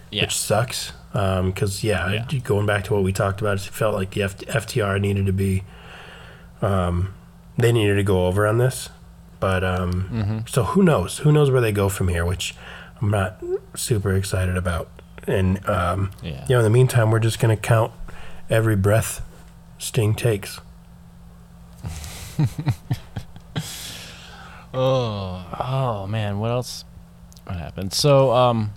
[0.09, 0.23] Yeah.
[0.23, 0.93] which sucks.
[1.11, 2.39] Because yeah, Yeah.
[2.39, 5.33] going back to what we talked about, it felt like the F- FTR needed to
[5.33, 5.63] be,
[6.61, 7.13] um,
[7.59, 8.89] they needed to go over on this.
[9.39, 10.39] But um, Mm-hmm.
[10.47, 11.19] so who knows?
[11.19, 12.25] Who knows where they go from here?
[12.25, 12.55] Which
[13.01, 13.41] I'm not
[13.75, 14.89] super excited about.
[15.27, 16.43] And um, Yeah.
[16.49, 17.91] you know, in the meantime, we're just gonna count
[18.49, 19.21] every breath
[19.77, 20.59] Sting takes.
[24.71, 26.85] Oh, oh man, what else?
[27.45, 27.91] What happened?
[27.91, 28.71] So, um,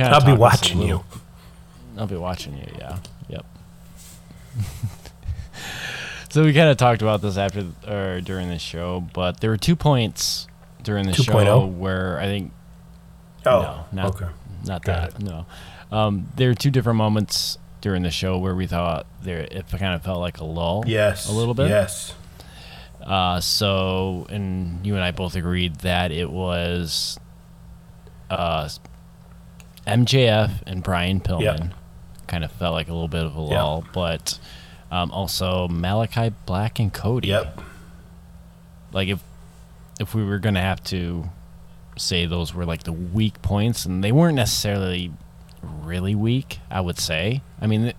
[0.00, 1.04] I'll be watching you.
[1.96, 2.66] I'll be watching you.
[2.76, 2.98] Yeah.
[3.28, 3.46] Yep.
[6.30, 9.56] so we kind of talked about this after or during the show, but there were
[9.56, 10.46] two points
[10.82, 11.72] during the show 2.0?
[11.76, 12.52] where I think
[13.46, 14.28] Oh, no, not okay.
[14.66, 15.22] not Got that.
[15.22, 15.46] No,
[15.90, 19.94] um, there were two different moments during the show where we thought there it kind
[19.94, 20.84] of felt like a lull.
[20.86, 21.28] Yes.
[21.28, 21.68] a little bit.
[21.68, 22.14] Yes.
[23.02, 27.18] Uh, so, and you and I both agreed that it was
[28.28, 28.68] uh,
[29.86, 31.40] MJF and Brian Pillman.
[31.70, 31.74] Yep.
[32.26, 33.50] Kind of felt like a little bit of a Yep.
[33.50, 34.38] lull, but
[34.90, 37.28] um, also Malakai Black and Cody.
[37.28, 37.60] Yep.
[38.92, 39.22] Like if
[40.00, 41.28] if we were gonna have to
[41.96, 45.12] say those were like the weak points, and they weren't necessarily
[45.62, 47.42] really weak, I would say.
[47.60, 47.92] I mean,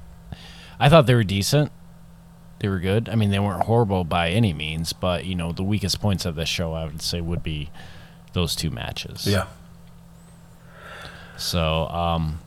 [0.80, 1.72] I thought they were decent.
[2.60, 3.08] They were good.
[3.10, 6.36] I mean, they weren't horrible by any means, but you know, the weakest points of
[6.36, 7.70] this show, I would say, would be
[8.34, 9.26] those two matches.
[9.26, 9.48] Yeah.
[11.38, 12.40] So, um,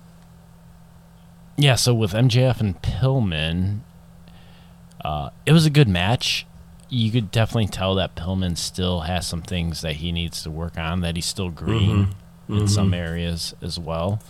[1.57, 1.77] yeah.
[1.77, 3.81] So with MJF and Pillman,
[5.05, 6.47] uh, it was a good match.
[6.89, 10.79] You could definitely tell that Pillman still has some things that he needs to work
[10.79, 11.01] on.
[11.01, 12.15] That he's still green
[12.49, 14.21] in some areas as well.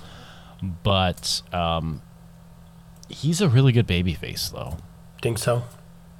[0.82, 2.02] But um,
[3.08, 4.76] he's a really good babyface, though.
[5.20, 5.64] Think so?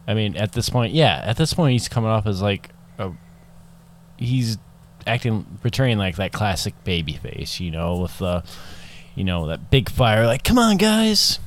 [0.07, 3.12] I mean, at this point, yeah, at this point, he's coming off as like a.
[4.19, 4.59] He's
[5.07, 8.45] acting, portraying like that classic baby face, you know, with the,
[9.15, 11.41] you know, that big fire, like, come on, guys,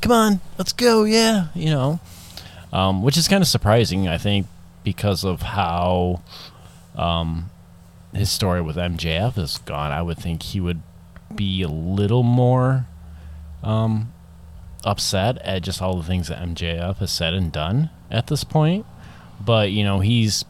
[0.00, 2.00] come on, let's go, yeah, you know,
[2.76, 4.46] um, which is kind of surprising, I think,
[4.84, 6.22] because of how,
[6.94, 7.50] um,
[8.14, 9.92] his story with MJF has gone.
[9.92, 10.82] I would think he would
[11.34, 12.86] be a little more,
[13.62, 14.12] um,
[14.84, 18.84] upset at just all the things that MJF has said and done at this point.
[19.40, 20.44] But, you know, he's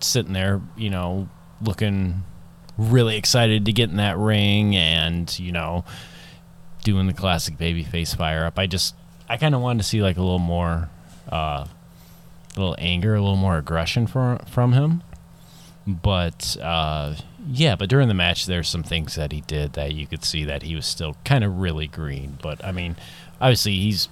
[0.00, 1.28] sitting there, you know,
[1.60, 2.22] looking
[2.78, 5.82] really excited to get in that ring and you know
[6.84, 8.58] doing the classic baby face fire up.
[8.58, 8.94] I just
[9.28, 10.88] I kind of wanted to see like a little more,
[11.30, 11.68] uh, a
[12.56, 15.02] little anger, a little more aggression from from him.
[15.86, 17.14] But uh,
[17.48, 20.44] yeah, but during the match, there's some things that he did that you could see
[20.44, 22.38] that he was still kind of really green.
[22.42, 22.96] But I mean,
[23.40, 24.08] obviously he's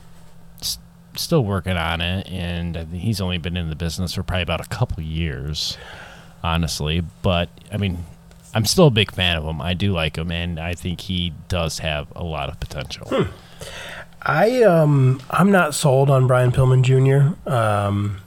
[1.16, 4.68] still working on it, and he's only been in the business for probably about a
[4.68, 5.76] couple years,
[6.42, 7.02] honestly.
[7.22, 8.04] But I mean,
[8.54, 9.60] I'm still a big fan of him.
[9.60, 13.26] I do like him, and I think he does have a lot of potential.
[14.26, 17.38] I um I'm not sold on Brian Pillman Jr.
[17.50, 18.18] Um,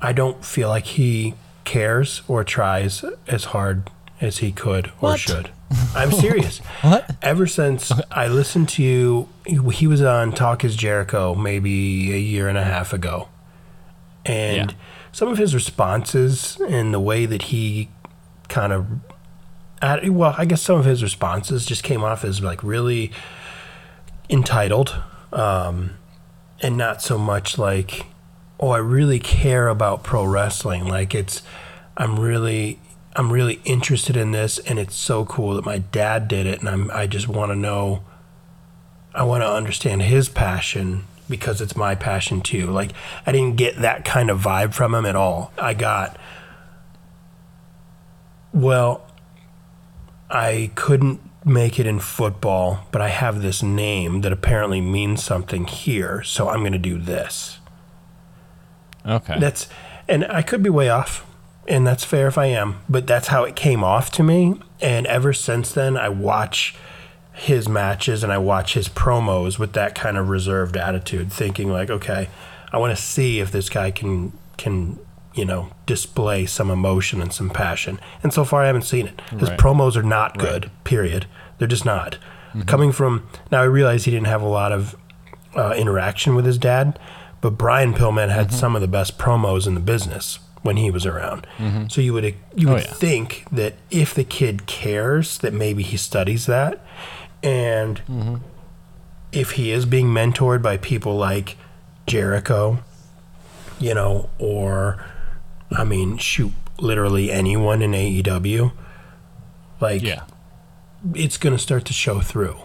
[0.00, 5.20] I don't feel like he cares or tries as hard as he could or What?
[5.20, 5.50] should.
[5.94, 6.58] I'm serious.
[6.82, 7.16] What?
[7.22, 9.28] Ever since I listened to you,
[9.72, 13.28] he was on Talk Is Jericho maybe a year and a half ago,
[14.24, 14.76] and Yeah.
[15.12, 17.88] some of his responses and the way that he
[18.48, 18.86] kind of,
[20.08, 23.10] well, I guess some of his responses just came off as like really
[24.28, 25.96] entitled, um,
[26.60, 28.06] and not so much like,
[28.58, 30.86] oh, I really care about pro wrestling.
[30.86, 31.42] Like it's,
[31.96, 32.78] I'm really,
[33.14, 36.68] I'm really interested in this, and it's so cool that my dad did it, and
[36.68, 38.04] I'm, I just want to know,
[39.14, 42.66] I want to understand his passion because it's my passion too.
[42.70, 42.92] Like
[43.26, 45.52] I didn't get that kind of vibe from him at all.
[45.58, 46.18] I got,
[48.52, 49.06] well,
[50.30, 55.64] I couldn't make it in football, but I have this name that apparently means something
[55.64, 57.58] here, so I'm going to do this.
[59.06, 59.38] Okay.
[59.38, 59.68] That's,
[60.08, 61.24] and I could be way off,
[61.68, 64.60] and that's fair if I am, but that's how it came off to me.
[64.80, 66.74] And ever since then, I watch
[67.32, 71.90] his matches and I watch his promos with that kind of reserved attitude, thinking like,
[71.90, 72.28] okay,
[72.72, 74.98] I want to see if this guy can can
[75.36, 78.00] you know display some emotion and some passion.
[78.22, 79.20] And so far, I haven't seen it.
[79.38, 79.58] His Right.
[79.58, 80.70] promos are not good.
[80.84, 81.26] Period.
[81.58, 82.18] They're just not.
[82.66, 84.96] Coming from now, I realize he didn't have a lot of
[85.54, 86.98] uh, interaction with his dad,
[87.42, 88.56] but Brian Pillman had Mm-hmm.
[88.56, 91.46] some of the best promos in the business when he was around.
[91.88, 92.92] So you would you Oh, would yeah.
[92.94, 96.80] think that if the kid cares, that maybe he studies that,
[97.42, 98.36] and Mm-hmm.
[99.32, 101.56] if he is being mentored by people like
[102.06, 102.78] Jericho,
[103.78, 105.04] you know, or
[105.70, 108.72] I mean, shoot, literally anyone in AEW,
[109.80, 110.24] like yeah.
[111.14, 112.56] it's going to start to show through.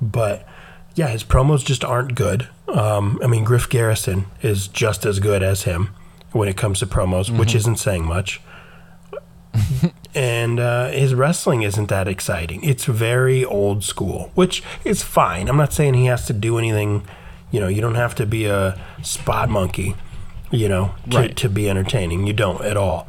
[0.00, 0.46] But
[0.94, 2.48] yeah, his promos just aren't good.
[2.68, 5.90] Um, I mean, Griff Garrison is just as good as him
[6.32, 8.40] when it comes to promos, which isn't saying much.
[10.14, 12.62] and uh, his wrestling isn't that exciting.
[12.64, 15.48] It's very old school, which is fine.
[15.48, 17.06] I'm not saying he has to do anything.
[17.50, 19.94] You know, you don't have to be a spot monkey,
[20.54, 21.36] you know, to, Right.
[21.36, 22.26] to be entertaining.
[22.26, 23.06] You don't at all.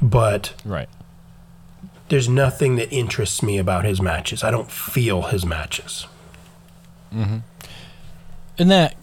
[0.00, 0.88] But Right.
[2.08, 4.42] there's nothing that interests me about his matches.
[4.44, 6.06] I don't feel his matches.
[7.14, 7.38] Mm-hmm.
[8.58, 8.94] And that,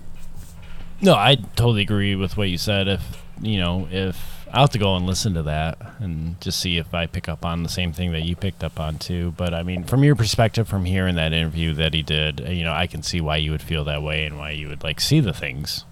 [1.01, 2.87] no, I totally agree with what you said.
[2.87, 6.77] If you know, if I'll have to go and listen to that and just see
[6.77, 9.33] if I pick up on the same thing that you picked up on too.
[9.37, 12.73] But I mean, from your perspective, from hearing that interview that he did, you know,
[12.73, 15.19] I can see why you would feel that way and why you would like see
[15.19, 15.85] the things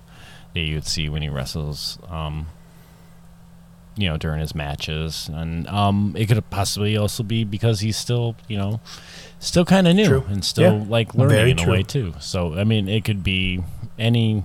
[0.57, 1.99] that you would see when he wrestles.
[2.09, 2.47] Um,
[3.99, 8.35] you know, during his matches, and um, it could possibly also be because he's still,
[8.47, 8.79] you know,
[9.39, 10.23] still kind of new True.
[10.29, 10.85] and still Yeah.
[10.87, 12.13] like learning Very in a way too.
[12.19, 13.63] So I mean, it could be
[13.97, 14.43] any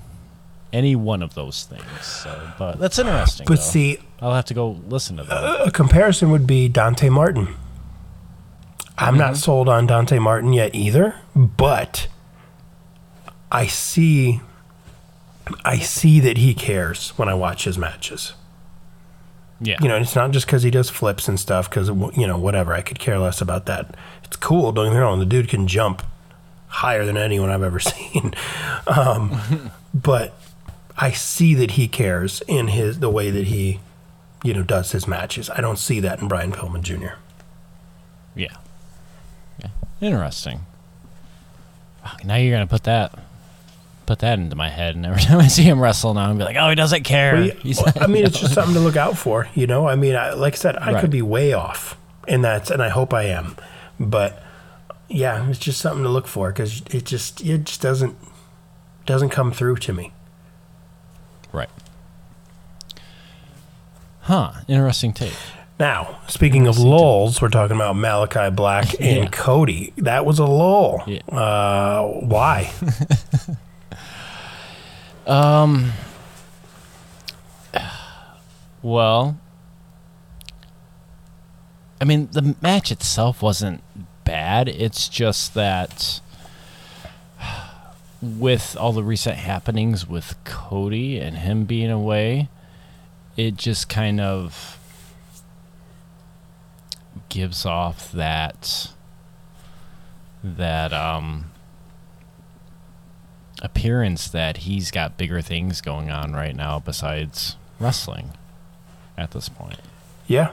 [0.72, 1.82] any one of those things.
[2.06, 3.44] So, but that's interesting.
[3.46, 3.60] But though.
[3.62, 5.66] see, I'll have to go listen to that.
[5.68, 7.54] a comparison would be Dante Martin.
[8.96, 12.08] I'm not sold on Dante Martin yet either, but
[13.50, 14.40] I see
[15.64, 18.34] I see that he cares when I watch his matches.
[19.60, 21.68] yeah, You know, and it's not just because he does flips and stuff.
[21.68, 23.96] Because you know, whatever, I could care less about that.
[24.24, 24.72] It's cool.
[24.72, 25.18] Don't get me wrong.
[25.18, 26.02] The dude can jump
[26.68, 28.34] higher than anyone I've ever seen.
[28.86, 30.32] Um, but
[30.96, 33.80] I see that he cares in his the way that he,
[34.42, 35.50] you know, does his matches.
[35.50, 37.14] I don't see that in Brian Pillman Jr.
[38.34, 38.56] yeah,
[39.58, 39.68] yeah.
[40.00, 40.60] Interesting.
[42.24, 43.16] Now you're gonna put that.
[44.06, 46.44] Put that into my head, and every time I see him wrestle now, I'm be
[46.44, 49.16] like, "Oh, he doesn't care." Well, well, I mean, it's just something to look out
[49.16, 49.48] for.
[49.54, 51.00] You know, I mean, I, like I said, I Right.
[51.00, 51.96] could be way off,
[52.28, 53.56] and that's, and I hope I am,
[54.00, 54.42] but
[55.08, 58.16] yeah, it's just something to look for because it just, it just doesn't,
[59.06, 60.12] doesn't come through to me.
[61.52, 61.68] right.
[64.22, 64.52] Huh.
[64.68, 65.34] Interesting take.
[65.80, 69.28] Now, speaking of lulls, we're talking about Malakai Black and Yeah.
[69.32, 69.92] Cody.
[69.96, 71.02] That was a lull.
[71.08, 71.20] Yeah.
[71.26, 72.70] Uh, why?
[78.82, 79.38] Well,
[82.00, 83.84] I mean, the match itself wasn't
[84.24, 84.68] bad.
[84.68, 86.20] It's just that
[88.20, 92.48] with all the recent happenings with Cody and him being away,
[93.36, 94.78] it just kind of
[97.28, 98.90] gives off that
[100.42, 101.51] that um
[103.62, 108.32] appearance that he's got bigger things going on right now besides wrestling
[109.16, 109.78] at this point.
[110.26, 110.50] Yeah.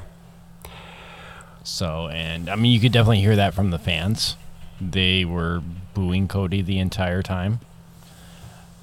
[1.63, 4.37] So, and I mean, you could definitely hear that from the fans.
[4.79, 5.61] They were
[5.93, 7.59] booing Cody the entire time.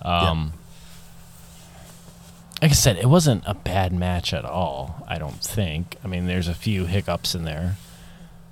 [0.02, 0.52] Um,
[2.60, 5.04] like I said, it wasn't a bad match at all.
[5.08, 5.96] I don't think.
[6.04, 7.76] I mean, there's a few hiccups in there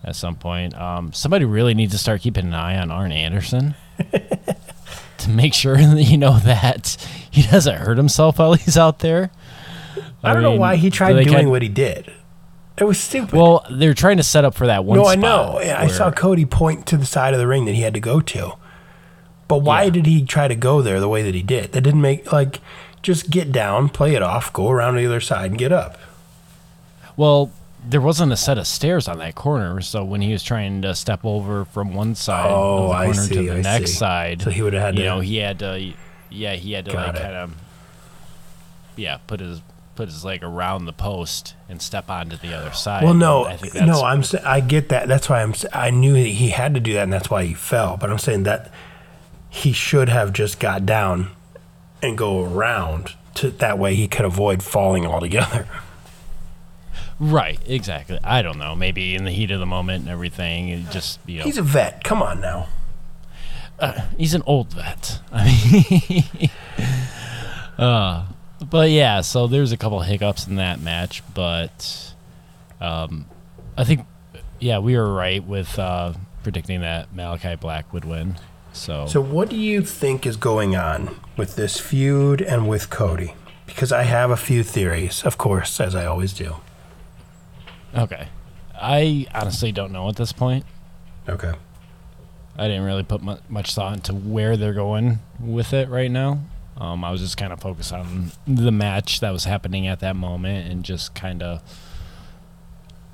[0.03, 0.75] at some point.
[0.75, 3.75] Um, somebody really needs to start keeping an eye on Arn Anderson
[5.25, 6.97] to make sure that you know that
[7.31, 9.31] he doesn't hurt himself while he's out there.
[10.23, 12.11] I, don't know why he tried doing kind- what he did.
[12.77, 13.33] It was stupid.
[13.39, 14.99] Well, they're trying to set up for that one.
[14.99, 15.61] no, I know.
[15.63, 18.01] Yeah, I saw Cody point to the side of the ring that he had to
[18.01, 18.55] go to.
[19.47, 19.91] But why Yeah.
[19.91, 21.71] did he try to go there the way that he did?
[21.73, 22.61] That didn't make like
[23.03, 25.99] just get down, play it off, go around to the other side and get up.
[27.17, 27.53] Well,
[27.87, 30.95] there wasn't a set of stairs on that corner, so when he was trying to
[30.95, 33.61] step over from one side Oh, of the oh, I corner see, to the I
[33.61, 33.97] next see.
[33.99, 35.93] side, So he would've had you to- know, he had to,
[36.31, 37.55] yeah, he had to like kind of,
[38.97, 39.61] yeah, put his
[39.97, 43.05] put his leg around the post and step onto the other side.
[43.05, 45.07] Well, no, I think that's, no, I'm I get that.
[45.07, 47.97] That's why I'm I knew he had to do that, and that's why he fell.
[47.97, 48.73] But I'm saying that
[49.51, 51.31] he should have just got down
[52.03, 55.69] and go around to that way he could avoid falling altogether.
[57.21, 58.19] right, exactly.
[58.23, 61.39] I don't know, maybe in the heat of the moment and everything, it just you
[61.39, 62.05] know, He's a vet.
[62.05, 62.69] Come on now.
[64.17, 65.21] he's an old vet.
[65.33, 66.51] I mean,
[67.79, 68.27] uh,
[68.69, 72.15] but yeah, so there's a couple hiccups in that match, but
[72.81, 73.27] um,
[73.77, 74.07] I think
[74.61, 78.37] yeah, we were right with uh, predicting that Malakai Black would win.
[78.73, 83.35] So, So, what do you think is going on with this feud and with Cody?
[83.67, 86.57] Because I have a few theories, of course, as I always do.
[87.97, 88.29] Okay,
[88.75, 90.65] I honestly don't know at this point.
[91.29, 91.53] Okay.
[92.57, 96.41] I didn't really put much thought into where they're going with it right now.
[96.77, 100.17] Um, I was just kind of focused on the match that was happening at that
[100.17, 101.63] moment and just kind of,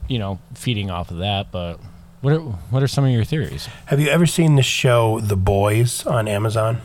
[0.08, 1.50] you know, feeding off of that.
[1.50, 1.78] But
[2.20, 3.66] what are, what are some of your theories?
[3.86, 6.80] Have you ever seen the show The Boys on Amazon?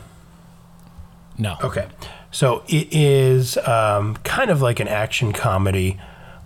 [1.38, 1.56] No.
[1.62, 1.88] Okay.
[2.30, 5.98] So it is um, kind of like an action comedy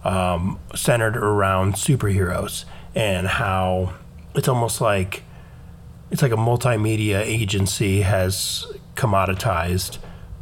[0.04, 3.94] um, centered around superheroes and how
[4.34, 5.22] it's almost like
[6.10, 9.98] it's like a multimedia agency has commoditized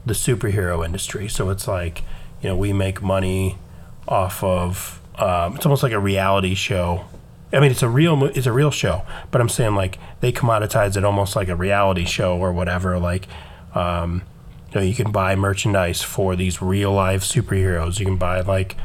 [0.06, 1.28] the superhero industry.
[1.28, 2.02] So it's like,
[2.40, 3.58] you know, we make money
[4.06, 7.04] off of um, it's almost like a reality show.
[7.52, 10.96] I mean, it's a real it's a real show, but I'm saying like they commoditize
[10.96, 12.98] it almost like a reality show or whatever.
[12.98, 13.26] Like,
[13.74, 14.22] um,
[14.70, 17.98] you know, you can buy merchandise for these real life superheroes.
[17.98, 18.76] You can buy like,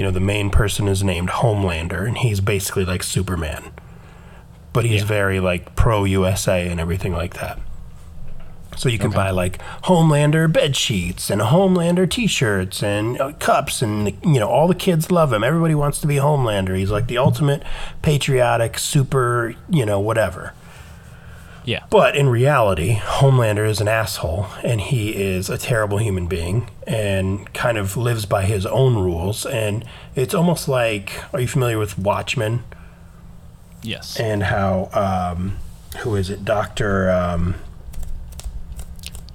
[0.00, 3.64] you know, the main person is named Homelander, and he's basically like Superman,
[4.72, 5.06] but he's Yeah.
[5.08, 7.58] very like pro USA and everything like that.
[8.78, 14.06] So you can buy like Homelander bed sheets and Homelander T-shirts and uh, cups, and
[14.24, 15.44] you know all the kids love him.
[15.44, 16.74] Everybody wants to be Homelander.
[16.78, 17.62] He's like the ultimate
[18.00, 20.54] patriotic, super, you know, whatever.
[21.70, 21.84] Yeah.
[21.88, 27.52] But in reality, Homelander is an asshole and he is a terrible human being and
[27.54, 29.46] kind of lives by his own rules.
[29.46, 29.84] And
[30.16, 32.64] it's almost like are you familiar with Watchmen
[33.84, 34.18] Yes.
[34.18, 35.58] and how, um,
[35.98, 36.44] who is it?
[36.44, 37.08] Dr.
[37.08, 37.54] Um,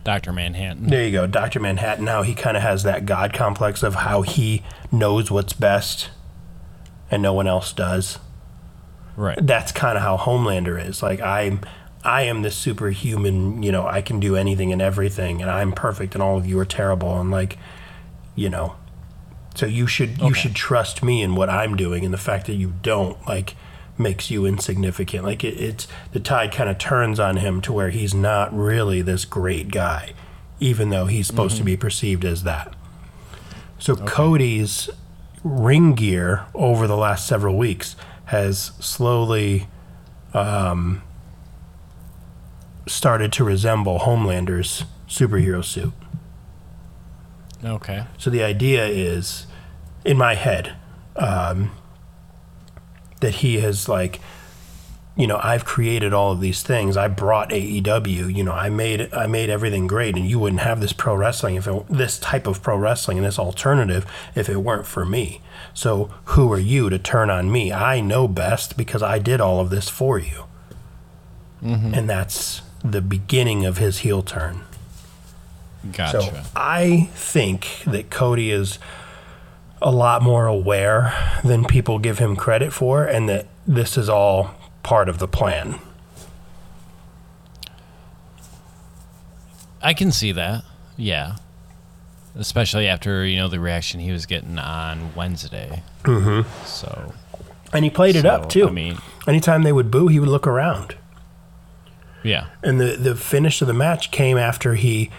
[0.04, 0.34] Dr.
[0.34, 0.88] Manhattan.
[0.90, 1.62] there you go, Dr.
[1.62, 2.08] Manhattan.
[2.08, 4.62] How he kind of has that God complex of how he
[4.92, 6.10] knows what's best
[7.10, 8.20] and no one else does.
[9.16, 9.38] Right.
[9.42, 11.02] that's kind of how Homelander is.
[11.02, 11.62] Like I'm,
[12.06, 13.64] I am the superhuman.
[13.64, 16.60] You know, I can do anything and everything, and I'm perfect, and all of you
[16.60, 17.20] are terrible.
[17.20, 17.58] And like,
[18.36, 18.76] you know,
[19.56, 20.34] so you should you Okay.
[20.42, 23.56] should trust me in what I'm doing, and the fact that you don't like
[23.98, 25.24] makes you insignificant.
[25.24, 29.02] Like it, it's the tide kind of turns on him to where he's not really
[29.02, 30.12] this great guy,
[30.60, 32.74] even though he's supposed to be perceived as that.
[33.80, 34.90] So Cody's
[35.44, 37.96] ring gear over the last several weeks
[38.26, 39.68] has slowly
[40.34, 41.02] um,
[42.88, 45.94] started to resemble Homelander's superhero suit.
[47.64, 48.06] Okay.
[48.18, 49.48] So the idea is,
[50.04, 50.76] in my head,
[51.16, 51.72] um,
[53.22, 54.20] that he has like
[55.16, 56.98] you know, I've created all of these things.
[56.98, 58.36] I brought AEW.
[58.36, 61.56] You know, I made I made everything great, and you wouldn't have this pro wrestling
[61.56, 64.06] if it, this type of pro wrestling and this alternative
[64.36, 65.42] if it weren't for me.
[65.74, 67.72] So who are you to turn on me?
[67.72, 70.44] I know best because I did all of this for you.
[71.96, 72.62] And that's
[72.92, 74.62] the beginning of his heel turn.
[75.92, 76.22] Gotcha.
[76.22, 78.80] So I think that Cody is
[79.82, 81.14] a lot more aware
[81.44, 85.80] than people give him credit for, and that this is all part of the plan.
[89.82, 90.64] I can see that.
[90.98, 91.36] Yeah.
[92.36, 95.84] Especially after, you know, the reaction he was getting on Wednesday.
[96.04, 96.66] Mm-hmm.
[96.66, 97.14] So,
[97.72, 98.68] And he played it up too.
[98.68, 100.96] I mean, Anytime they would boo, he would look around.
[102.26, 102.48] Yeah.
[102.64, 105.10] And the, the finish of the match came after he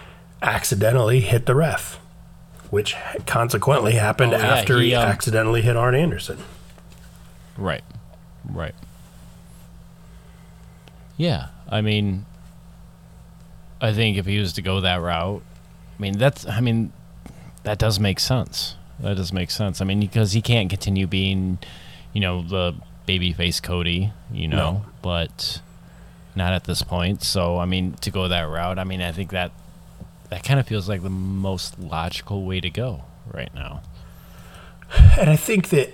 [0.41, 1.95] accidentally hit the ref,
[2.69, 2.95] which
[3.25, 6.37] consequently happened Oh, yeah, after he, he, um, accidentally hit Arn Anderson.
[7.57, 7.83] Right.
[8.47, 8.75] Right.
[11.17, 11.47] Yeah.
[11.69, 12.25] I mean,
[13.81, 15.41] I think if he was to go that route,
[15.97, 16.91] I mean, that's, I mean,
[17.63, 18.75] that does make sense.
[18.99, 19.81] That does make sense.
[19.81, 21.59] I mean, because he can't continue being,
[22.13, 22.75] you know, the
[23.07, 24.85] babyface Cody, you know, No.
[25.01, 25.61] but
[26.37, 27.23] not at this point.
[27.23, 29.51] So, I mean, to go that route, I mean, I think that
[30.29, 33.81] that kind of feels like the most logical way to go right now.
[35.19, 35.89] And I think that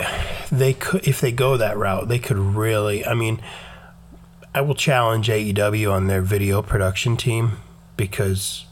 [0.52, 3.06] they could, if they go that route, they could really.
[3.06, 3.42] I mean,
[4.54, 7.54] I will challenge AEW on their video production team
[7.98, 8.66] because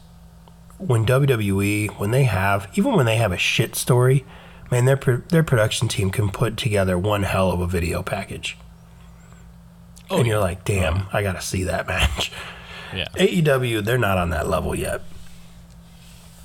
[0.78, 4.24] when WWE, when they have, even when they have a shit story,
[4.70, 4.96] man, their
[5.28, 8.56] their production team can put together one hell of a video package.
[10.12, 12.32] Oh, and you're like, damn, I got to see that match.
[12.94, 13.08] Yeah.
[13.14, 15.00] AEW, they're not on that level yet.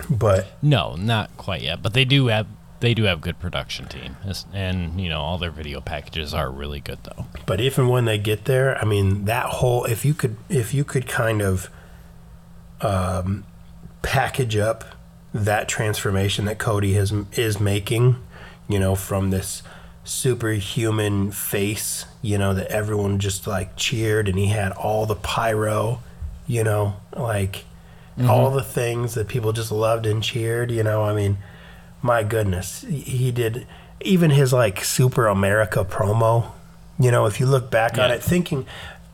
[0.09, 2.47] But No, not quite yet, but they do have
[2.79, 4.15] they do have good production team,
[4.53, 7.25] and you know all their video packages are really good though.
[7.45, 10.73] But if and when they get there, I mean that whole if you could if
[10.73, 11.69] you could kind of
[12.81, 13.45] um,
[14.03, 14.85] package up
[15.33, 18.15] that transformation that Cody is is making,
[18.69, 19.63] you know, from this
[20.07, 25.99] superhuman face, you know, that everyone just like cheered and he had all the pyro,
[26.47, 27.65] you know, like
[28.27, 31.37] all the things that people just loved and cheered, you know, I mean,
[32.01, 33.67] my goodness, he- did
[34.01, 36.51] even his like super America promo.
[36.99, 38.65] You know, if you look back on it, thinking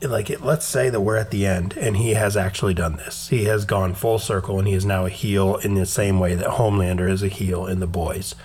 [0.01, 3.27] like it, let's say that we're at the end and he has actually done this.
[3.29, 6.35] He has gone full circle and he is now a heel in the same way
[6.35, 8.35] that Homelander is a heel in the boys.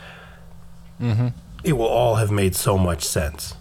[1.01, 1.29] Mm-hmm.
[1.65, 3.55] It will all have made so much sense.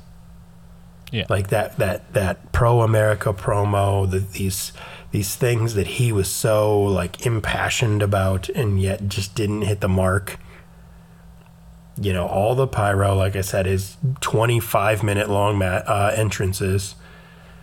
[1.12, 4.74] Yeah, Like that that that pro America promo, the, these
[5.12, 9.88] these things that he was so like impassioned about and yet just didn't hit the
[9.88, 10.38] mark.
[12.00, 16.96] You know, all the pyro, like I said, his 25 minute long mat, uh, entrances.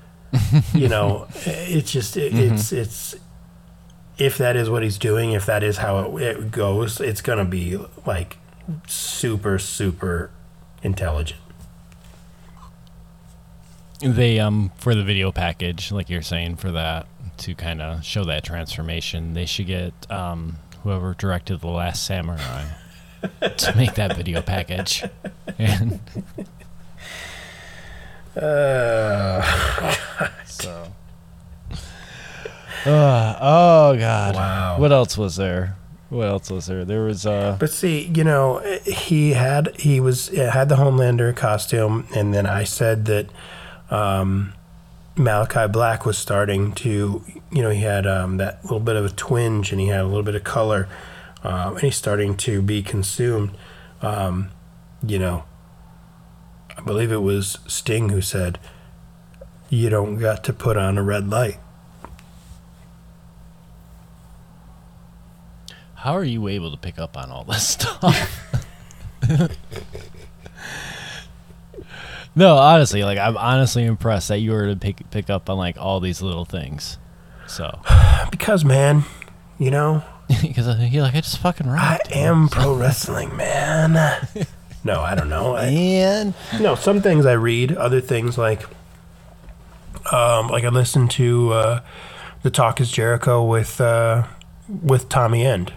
[0.74, 3.14] you know, it's just it, it's it's
[4.16, 7.44] if that is what he's doing, if that is how it, it goes, it's gonna
[7.44, 8.38] be like
[8.86, 10.30] super super
[10.82, 11.40] intelligent.
[14.00, 17.06] they um for the video package, like you're saying, for that
[17.38, 22.64] to kind of show that transformation, they should get um whoever directed the Last Samurai
[23.56, 25.02] to make that video package,
[25.58, 26.00] and
[28.36, 29.40] Uh,
[30.46, 30.92] so.
[32.84, 34.34] Uh, oh God!
[34.34, 34.78] Wow.
[34.78, 35.76] What else was there?
[36.14, 36.84] What else was there?
[36.84, 37.56] There was uh.
[37.58, 42.62] But see, you know, he had he was had the Homelander costume, and then I
[42.62, 43.26] said that
[43.90, 44.54] um,
[45.16, 49.10] Malakai Black was starting to, you know, he had um, that little bit of a
[49.10, 50.88] twinge, and he had a little bit of color,
[51.42, 53.50] um, and he's starting to be consumed.
[54.00, 54.50] Um,
[55.04, 55.42] you know,
[56.78, 58.60] I believe it was Sting who said,
[59.68, 61.58] "You don't got to put on a red light."
[66.04, 68.60] How are you able to pick up on all this stuff?
[72.36, 75.78] no, honestly, like I'm honestly impressed that you were to pick pick up on like
[75.78, 76.98] all these little things.
[77.46, 77.80] So,
[78.30, 79.04] Because, man,
[79.58, 80.02] you know,
[80.42, 82.12] because you're like I just fucking I rocked.
[82.14, 83.92] am pro wrestling, man.
[84.84, 85.54] no, I don't know.
[85.56, 88.64] I, And no, some things I read, other things like,
[90.12, 91.80] um, like I listened to uh,
[92.42, 94.26] the Talk Is Jericho with uh,
[94.68, 95.72] with Tommy End,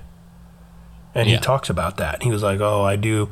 [1.17, 1.35] and Yeah.
[1.37, 2.23] he talks about that.
[2.23, 3.29] He was like, "Oh, I do."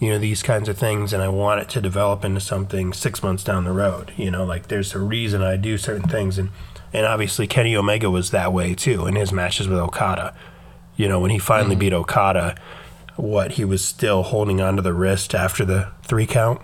[0.00, 3.22] You know these kinds of things, and I want it to develop into something six
[3.22, 4.12] months down the road.
[4.16, 6.50] You know, like there's a reason I do certain things, and
[6.92, 10.34] and obviously Kenny Omega was that way too in his matches with Okada.
[10.96, 11.80] You know, when he finally mm-hmm.
[11.80, 12.54] beat Okada,
[13.16, 16.60] what he was still holding onto the wrist after the three count.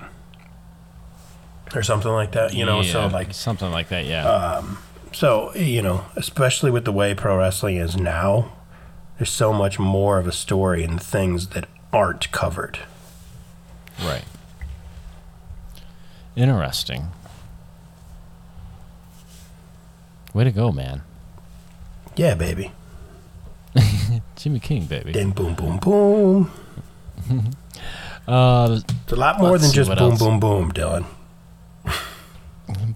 [1.75, 2.53] or something like that.
[2.55, 4.05] You know, so like something like that.
[4.05, 4.29] Yeah.
[4.29, 4.79] Um,
[5.13, 8.53] so you know, especially with the way pro wrestling is now,
[9.21, 12.79] there's so much more of a story and things that aren't covered.
[14.03, 14.25] right.
[16.35, 17.09] Interesting.
[20.33, 21.03] Way to go, man.
[22.17, 22.73] Yeah, baby.
[24.37, 25.13] Jimmy King, baby.
[25.13, 26.51] Then boom, boom, boom.
[28.29, 30.19] Uh, It's a lot more than just boom, else.
[30.19, 31.05] boom, boom, Dylan.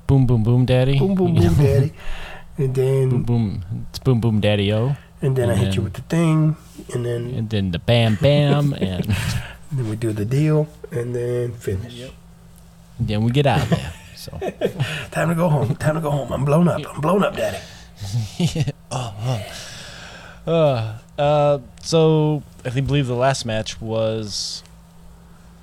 [0.06, 0.98] boom, boom, boom, daddy.
[0.98, 1.92] Boom, boom, boom, daddy.
[2.56, 3.64] And then, boom, boom.
[3.90, 4.96] It's boom, boom, daddy o.
[5.24, 6.56] and then I hit you with the thing,
[6.92, 9.04] and then, And then the bam, bam, and
[9.72, 12.10] then we do the deal, and then finish.
[13.00, 13.92] then we get out of there.
[14.16, 14.30] So.
[15.10, 15.74] Time to go home.
[15.76, 16.32] Time to go home.
[16.32, 16.80] I'm blown up.
[16.94, 17.58] I'm blown up, daddy.
[20.46, 24.62] Uh, uh, so I think believe the last match was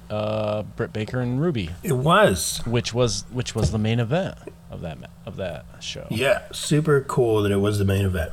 [0.10, 2.62] uh, Britt Baker and Ruby, It was.
[2.66, 4.36] which was which was the main event
[4.72, 6.08] of that of that show.
[6.10, 8.32] Yeah, super cool that it was the main event.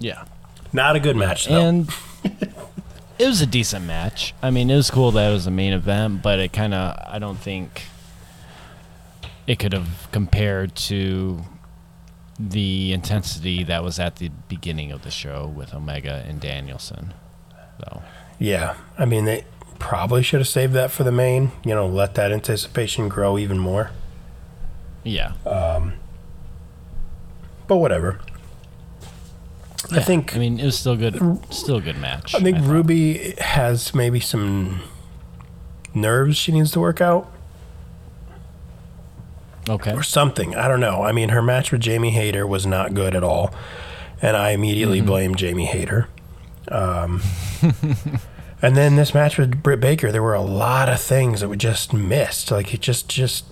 [0.00, 0.24] Yeah,
[0.72, 1.60] Not a good match, though.
[1.60, 1.88] and
[3.18, 4.34] it was a decent match.
[4.42, 6.98] I mean, it was cool that it was the main event, but it kind of
[7.06, 7.84] I don't think
[9.46, 11.42] it could have compared to
[12.40, 17.14] the intensity that was at the beginning of the show with Omega and Danielson.
[17.78, 18.02] So
[18.38, 19.44] yeah, I mean, they
[19.78, 21.52] probably should have saved that for the main.
[21.64, 23.90] You know, let that anticipation grow even more.
[25.04, 25.94] yeah, Um,
[27.68, 28.18] But whatever.
[29.92, 31.20] I think I mean, it was still good.
[31.50, 32.34] Still a good match.
[32.34, 32.68] I think thought.
[32.68, 34.82] Ruby has maybe some
[35.94, 37.30] nerves she needs to work out
[39.68, 39.92] Okay.
[39.92, 40.54] or something.
[40.54, 41.02] I don't know.
[41.02, 43.54] I mean, her match with Jamie Hayter was not good at all,
[44.20, 46.08] and I immediately blame Jamie Hayter.
[46.68, 47.22] Um,
[48.62, 51.56] and then this match with Britt Baker, there were a lot of things that we
[51.56, 52.50] just missed.
[52.50, 53.44] Like it just, just,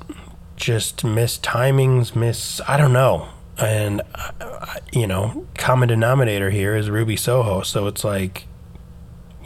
[0.57, 2.15] just missed timings.
[2.15, 3.29] Miss, I don't know.
[3.63, 7.63] And uh, you know, common denominator here is Ruby Soho.
[7.63, 8.47] So it's like,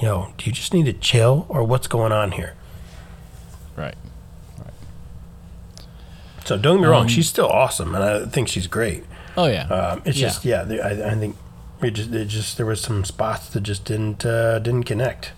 [0.00, 2.54] you know, do you just need to chill, or what's going on here?
[3.76, 3.94] Right.
[4.58, 4.72] Right.
[6.46, 9.04] So don't get me wrong, Um, she's still awesome, and I think she's great.
[9.36, 9.66] Oh yeah.
[9.68, 10.26] Um, it's Yeah.
[10.28, 11.36] just yeah, I, I think
[11.82, 15.32] it just it just there was some spots that just didn't uh, didn't connect.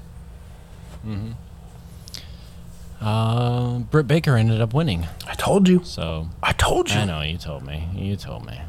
[3.00, 5.06] Uh, Britt Baker ended up winning.
[5.38, 6.96] Told you, So I told you.
[6.98, 7.88] I know you told me.
[7.94, 8.60] You told me.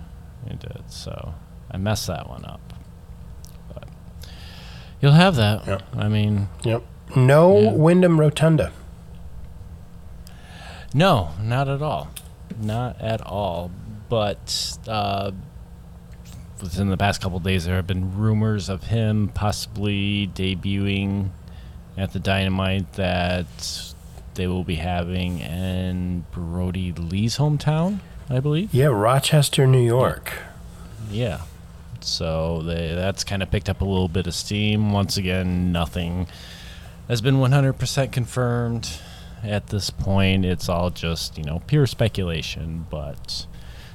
[0.49, 0.83] You did.
[0.87, 1.33] So
[1.69, 2.61] I messed that one up.
[3.73, 3.85] But
[5.01, 5.67] you'll have that.
[5.67, 5.81] Yep.
[5.97, 6.83] I mean, Yep.
[7.15, 7.71] No Yeah.
[7.73, 8.71] Wyndham Rotunda.
[10.93, 12.09] no, not at all.
[12.59, 13.71] Not at all.
[14.09, 15.31] But uh,
[16.61, 21.29] within the past couple days, there have been rumors of him possibly debuting
[21.97, 23.88] at the Dynamite that
[24.39, 28.73] they will be having in Brodie Lee's hometown, I believe.
[28.73, 30.31] Yeah, Rochester, New York.
[31.11, 31.41] Yeah.
[31.99, 34.93] So they, that's kind of picked up a little bit of steam.
[34.93, 36.27] Once again, nothing
[37.09, 38.89] has been 100% confirmed
[39.43, 40.45] at this point.
[40.45, 43.45] It's all just, you know, pure speculation, but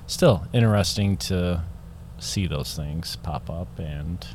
[0.06, 1.62] still interesting to
[2.18, 4.26] see those things pop up and,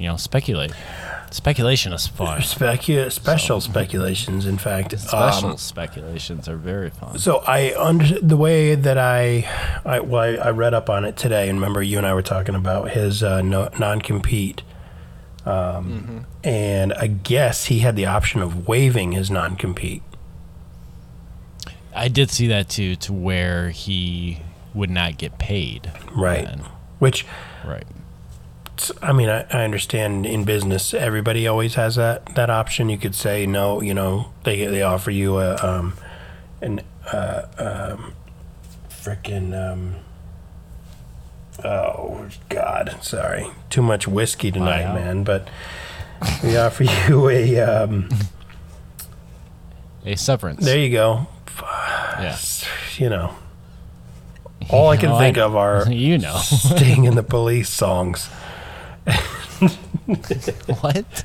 [0.00, 0.72] you know, speculate.
[1.30, 2.40] Speculation is fun.
[2.40, 4.98] Specu- special speculations, in fact.
[4.98, 7.18] Special Um, speculations are very fun.
[7.18, 9.48] so I under the way that I,
[9.84, 12.22] I well, I, I read up on it today, and remember you and I were
[12.22, 14.62] talking about his uh, no, non-compete,
[15.46, 20.02] um, and I guess he had the option of waiving his non-compete.
[21.94, 24.38] I did see that too, to where he
[24.74, 25.92] would not get paid.
[26.12, 26.44] Right.
[26.44, 26.64] then.
[26.98, 27.26] Which
[27.64, 27.84] Right.
[29.02, 32.88] I mean, I, I understand in business, everybody always has that, that option.
[32.88, 33.80] You could say no.
[33.80, 35.94] You know, they they offer you a um,
[36.60, 36.80] an
[37.12, 38.12] uh, um,
[38.88, 39.96] freaking um,
[41.64, 44.94] oh God, sorry, too much whiskey tonight, Buyout.
[44.94, 45.24] man.
[45.24, 45.48] But
[46.42, 48.08] we offer you a um,
[50.04, 50.64] A severance.
[50.64, 51.26] there you go.
[52.18, 52.38] yeah.
[52.96, 53.34] You know,
[54.70, 56.36] all I can think I- of are you know.
[56.36, 58.28] Sting in the Police songs.
[60.80, 61.24] what?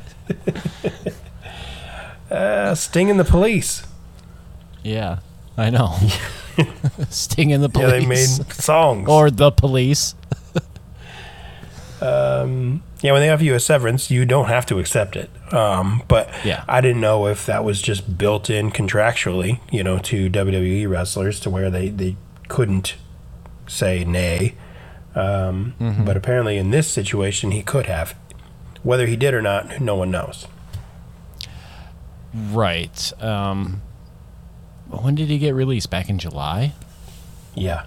[2.32, 3.84] Uh, Sting and the Police.
[4.84, 5.20] Yeah,
[5.58, 5.96] I know.
[7.10, 8.02] Sting in the Yeah, police.
[8.04, 9.08] they made songs.
[9.10, 10.16] or the police.
[12.02, 15.30] um, yeah, when they offer you a severance, you don't have to accept it.
[15.54, 16.64] Um, but Yeah.
[16.68, 21.40] I didn't know if that was just built in contractually, you know, to WWE wrestlers
[21.42, 22.16] to where they, they
[22.48, 22.96] couldn't
[23.68, 24.56] say nay.
[25.16, 25.74] Um,
[26.06, 28.16] But apparently, in this situation, he could have.
[28.84, 30.46] Whether he did or not, no one knows.
[32.34, 33.12] Right.
[33.22, 33.82] Um,
[34.90, 35.90] when did he get released?
[35.90, 36.74] Back in July.
[37.56, 37.86] Yeah,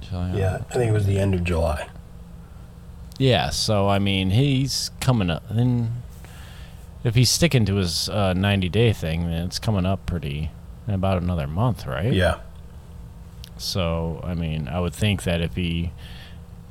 [0.00, 0.58] July, yeah.
[0.68, 1.88] I think it was the end of July.
[3.18, 5.44] Yeah, so I mean, he's coming up.
[5.48, 6.02] Then,
[7.04, 10.50] if he's sticking to his uh, 90 day thing, then it's coming up pretty
[10.88, 12.12] in about another month, right?
[12.12, 12.40] Yeah,
[13.64, 15.92] So, I mean, I would think that if he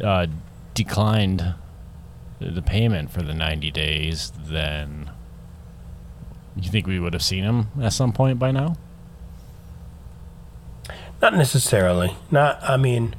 [0.04, 0.28] uh,
[0.74, 1.56] declined
[2.40, 5.12] the payment for the 90 days, then
[6.56, 8.76] you think we would have seen him at some point by now?
[11.22, 12.16] not necessarily.
[12.32, 12.60] Not.
[12.64, 13.16] I mean,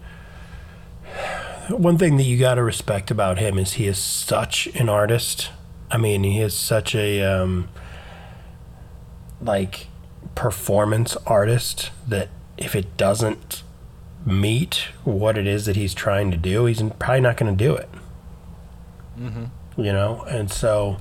[1.69, 5.51] one thing that you got to respect about him is he is such an artist.
[5.91, 7.69] I mean, he is such a um,
[9.41, 9.87] like
[10.35, 13.63] performance artist that if it doesn't
[14.25, 17.75] meet what it is that he's trying to do, he's probably not going to do
[17.75, 17.89] it.
[19.77, 20.99] You know, and so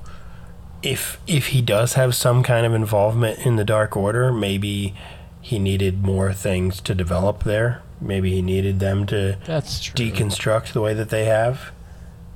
[0.82, 4.94] if if he does have some kind of involvement in the Dark Order, maybe
[5.40, 7.82] he needed more things to develop there.
[8.00, 11.72] Maybe he needed them to That's deconstruct the way that they have.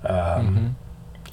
[0.05, 0.77] Um,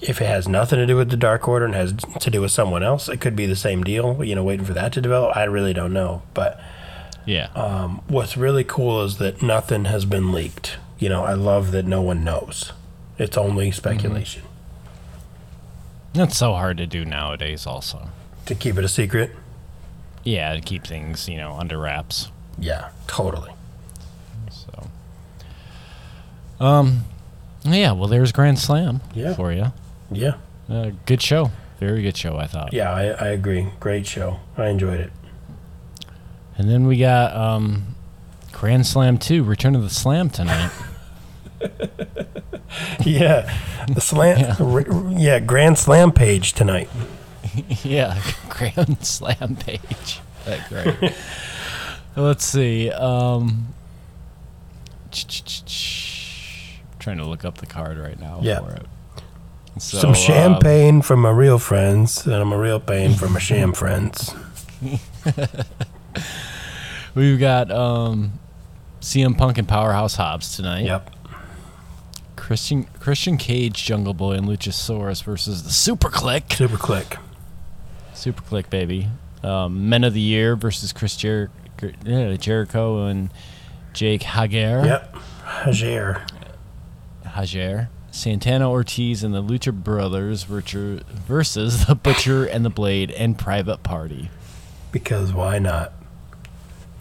[0.01, 2.51] If it has nothing to do with the Dark Order and has to do with
[2.51, 4.23] someone else, it could be the same deal.
[4.23, 5.35] You know, waiting for that to develop.
[5.35, 6.23] I really don't know.
[6.33, 6.59] But
[7.25, 7.47] Yeah.
[7.55, 10.77] um, what's really cool is that nothing has been leaked.
[10.99, 12.71] You know, I love that no one knows.
[13.17, 14.43] It's only speculation
[16.13, 18.09] That's so hard to do nowadays, also.
[18.45, 19.31] to keep it a secret.
[20.23, 22.29] Yeah, to keep things, you know, under wraps.
[22.59, 23.51] Yeah, totally.
[24.49, 24.87] So,
[26.59, 27.05] um,
[27.63, 27.91] yeah.
[27.93, 29.33] Well, there's Grand Slam Yeah.
[29.33, 29.73] for you.
[30.11, 30.35] Yeah,
[30.69, 31.51] Uh, good show.
[31.79, 32.71] Very good show, I thought.
[32.73, 33.67] yeah, I, I agree.
[33.79, 34.39] Great show.
[34.57, 35.11] I enjoyed it.
[36.57, 37.95] And then we got um,
[38.51, 40.71] Grand Slam 2, Return of the Slam tonight.
[43.05, 43.55] Yeah,
[43.87, 44.39] the slam.
[44.39, 45.09] yeah.
[45.19, 46.89] yeah, Grand Slam page tonight.
[47.83, 50.19] yeah, Grand Slam page.
[50.45, 51.13] That great.
[52.15, 52.89] Let's see.
[52.89, 53.75] Um,
[56.99, 58.59] trying to look up the card right now Yeah.
[58.59, 58.85] for it.
[59.79, 63.73] So, Some champagne from my real friends, and I'm a real pain for my sham
[63.73, 64.33] friends.
[67.15, 68.39] we've got um,
[69.01, 70.85] CM Punk and Powerhouse Hobbs tonight.
[70.85, 71.09] Yep.
[72.35, 76.53] Christian Christian Cage, Jungle Boy, and Luchasaurus versus the Super Kliq.
[76.53, 77.17] Super Kliq.
[78.13, 79.07] Super Kliq, baby.
[79.43, 83.29] Um, Men of the Year versus Chris Jer- Jer- Jericho and
[83.93, 84.83] Jake Hager.
[84.85, 85.15] Yep.
[85.45, 86.29] Hajer.
[87.25, 87.89] Hager.
[88.11, 94.29] Santana Ortiz and the Lucha Brothers versus the Butcher and the Blade and Private Party.
[94.91, 95.93] Because why not?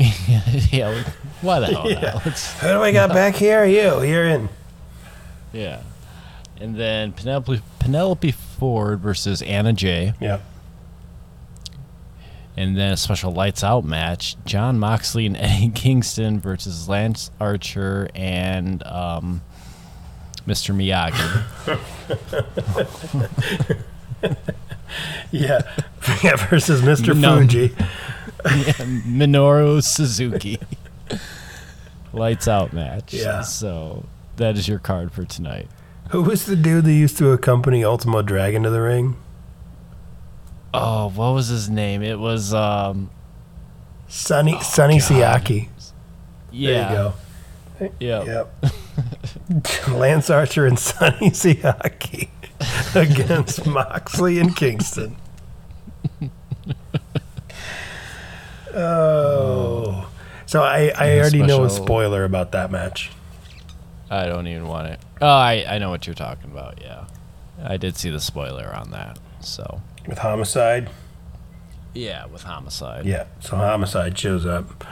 [0.71, 1.05] yeah,
[1.41, 2.19] why the hell Yeah.
[2.19, 3.65] Who do we got back here?
[3.65, 4.03] You.
[4.03, 4.49] You're in.
[5.53, 5.83] yeah.
[6.61, 10.15] And then Penelope, Penelope Ford versus Anna Jay.
[10.21, 10.41] Yeah.
[12.57, 18.09] And then a special lights out match Jon Moxley and Eddie Kingston versus Lance Archer
[18.15, 19.41] and um,
[20.47, 20.75] Mr.
[20.75, 21.19] Miyagi.
[25.33, 25.63] Yeah.
[26.23, 26.37] yeah.
[26.49, 27.17] Versus Mr.
[27.19, 27.47] No.
[28.43, 28.73] Fuji.
[29.09, 30.59] Minoru Suzuki.
[32.13, 33.15] lights out match.
[33.15, 33.43] Yeah.
[33.43, 34.05] So
[34.37, 35.69] that is your card for tonight.
[36.11, 39.17] Who was the dude that used to accompany Ultimo Dragon to the ring?
[40.75, 42.03] Oh, what was his name?
[42.03, 43.11] It was um
[44.09, 45.43] Sonny Sonny God.
[45.45, 45.69] Siaki.
[46.51, 46.71] yeah.
[46.71, 47.15] There you go.
[47.99, 48.25] Yeah.
[48.25, 49.89] Yep.
[49.89, 52.29] Lance Archer and Sonny Siaki
[52.95, 55.17] against Moxley and Kingston.
[58.75, 60.09] Oh.
[60.47, 63.11] So I, I already know a special- spoiler about that match.
[64.11, 65.01] I don't even want it.
[65.23, 66.81] Oh, I, I know what you're talking about.
[66.83, 67.07] Yeah.
[67.65, 69.19] I did see the spoiler on that.
[69.41, 70.91] So, With Homicide.
[71.95, 73.07] yeah, with Homicide.
[73.07, 73.25] Yeah.
[73.41, 74.85] So Homicide shows up,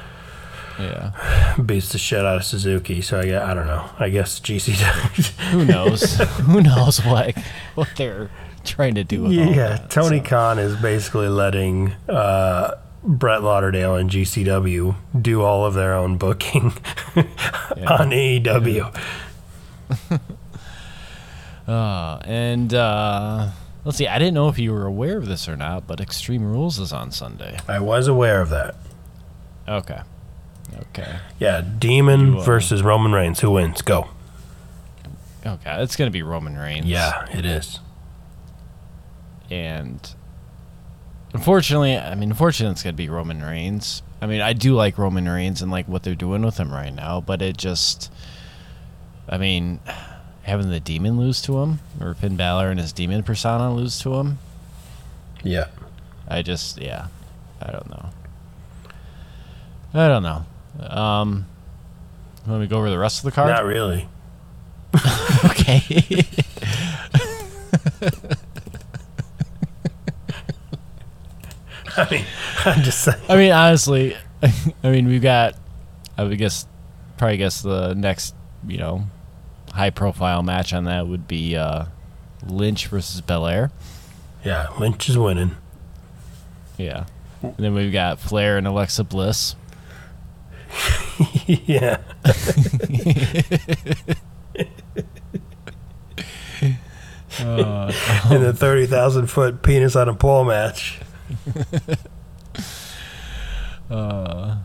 [0.78, 1.54] Yeah.
[1.66, 3.02] beats the shit out of Suzuki.
[3.02, 3.90] So I I don't know.
[3.98, 5.28] I guess GCW.
[5.50, 6.14] Who knows?
[6.18, 7.36] Who knows what
[7.74, 8.30] what they're
[8.64, 9.68] trying to do with all yeah.
[9.68, 10.24] that, Tony so.
[10.24, 16.64] Khan is basically letting uh, Brett Lauderdale and GCW do all of their own booking
[17.16, 18.94] on AEW.
[21.68, 23.48] Uh, and uh,
[23.84, 24.08] let's see.
[24.08, 26.92] I didn't know if you were aware of this or not, but Extreme Rules is
[26.92, 27.58] on Sunday.
[27.68, 28.74] I was aware of that.
[29.68, 30.00] Okay.
[30.88, 31.18] Okay.
[31.38, 33.38] Yeah, Demon You, uh, versus Roman Reigns.
[33.40, 33.82] Who wins?
[33.82, 34.08] Go.
[35.46, 35.80] Okay.
[35.82, 36.86] It's gonna be Roman Reigns.
[36.86, 37.78] Yeah, it is.
[39.48, 40.12] And
[41.32, 44.02] unfortunately, I mean, unfortunately, it's gonna be Roman Reigns.
[44.22, 46.94] I mean, I do like Roman Reigns and like what they're doing with him right
[46.94, 48.12] now, but it just,
[49.28, 49.80] I mean,
[50.42, 54.14] having the demon lose to him or Finn Balor and his demon persona lose to
[54.16, 54.38] him,
[55.42, 55.66] Yeah.
[56.28, 57.08] I just, yeah,
[57.60, 58.10] I don't know.
[59.94, 60.44] I don't know.
[60.86, 61.46] Um,
[62.46, 63.48] let me go over the rest of the card.
[63.50, 64.08] Not really.
[65.46, 66.24] okay.
[71.96, 72.24] I mean,
[72.64, 73.20] I'm just saying.
[73.28, 74.16] I mean, honestly,
[74.82, 75.54] I mean, we've got,
[76.16, 76.66] I would guess,
[77.16, 78.34] probably guess the next,
[78.66, 79.04] you know,
[79.72, 81.86] high profile match on that would be uh,
[82.46, 83.70] Lynch versus Belair.
[84.44, 85.56] Yeah, Lynch is winning.
[86.78, 87.06] Yeah.
[87.42, 89.54] And then we've got Flair and Alexa Bliss.
[91.46, 91.98] yeah.
[97.38, 97.92] Uh,
[98.30, 101.00] In the 30,000 foot penis on a pole match.
[103.90, 104.56] uh,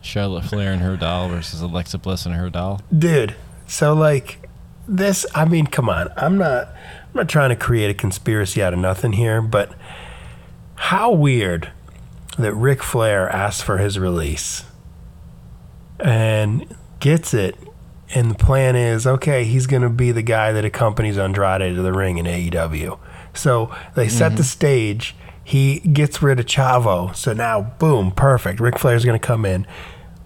[0.00, 2.80] Charlotte Flair and her doll versus Alexa Bliss and her doll.
[2.96, 3.34] Dude,
[3.66, 4.48] so like
[4.86, 6.08] this, I mean, come on.
[6.16, 9.72] I'm not I'm not trying to create a conspiracy out of nothing here, but
[10.74, 11.70] how weird
[12.38, 14.64] that Ric Flair asked for his release
[16.00, 16.66] and
[16.98, 17.56] gets it
[18.14, 21.82] and the plan is okay, he's going to be the guy that accompanies Andrade to
[21.82, 22.98] the ring in AEW.
[23.34, 25.16] So they set the stage.
[25.44, 27.14] He gets rid of Chavo.
[27.14, 28.60] So now, boom, perfect.
[28.60, 29.66] Ric Flair's going to come in.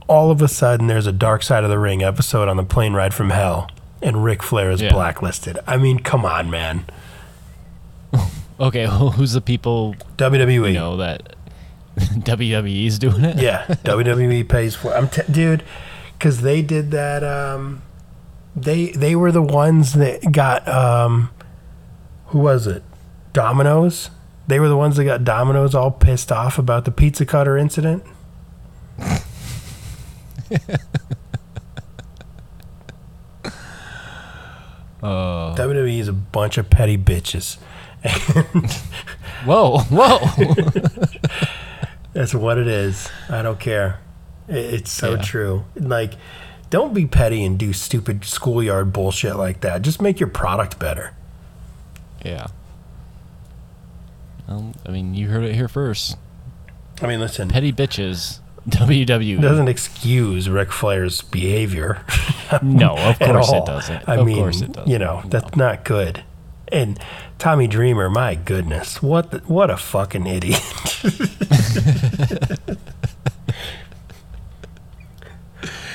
[0.06, 2.94] All of a sudden, there's a Dark Side of the Ring episode on the plane
[2.94, 3.68] ride from hell,
[4.00, 4.92] and Ric Flair is Yeah.
[4.92, 5.58] blacklisted.
[5.66, 6.84] I mean, come on, man.
[8.60, 10.68] Okay, who's the people WWE.
[10.68, 11.36] you know that
[11.96, 13.38] WWE's doing it?
[13.38, 14.92] Yeah, WWE pays for.
[14.92, 15.62] I'm t- dude,
[16.14, 17.22] because they did that.
[17.22, 17.82] Um,
[18.56, 20.66] they they were the ones that got.
[20.66, 21.30] Um,
[22.26, 22.82] who was it?
[23.32, 24.10] Domino's.
[24.48, 28.02] They were the ones that got Domino's all pissed off about the pizza cutter incident.
[35.02, 37.56] Uh, WWE is a bunch of petty bitches.
[39.44, 40.18] whoa, whoa.
[42.12, 43.08] That's what it is.
[43.28, 44.00] I don't care.
[44.48, 45.22] It's so Yeah.
[45.22, 45.64] true.
[45.76, 46.14] Like,
[46.70, 49.82] don't be petty and do stupid schoolyard bullshit like that.
[49.82, 51.14] Just make your product better.
[52.24, 52.48] yeah.
[54.48, 56.16] I mean, you heard it here first.
[57.02, 57.48] I mean, listen.
[57.48, 59.40] Petty bitches, WWE.
[59.40, 62.02] doesn't excuse Ric Flair's behavior.
[62.62, 64.08] No, of course it doesn't.
[64.08, 64.90] I Of mean, course it doesn't.
[64.90, 66.24] you know, that's not good.
[66.72, 66.98] And
[67.38, 70.58] Tommy Dreamer, my goodness, what the, what a fucking idiot.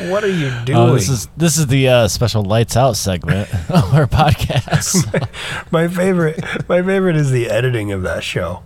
[0.09, 0.77] What are you doing?
[0.77, 5.29] Oh, this is this is the uh, special lights out segment of our podcast.
[5.71, 6.43] my favorite.
[6.67, 8.63] My favorite is the editing of that show,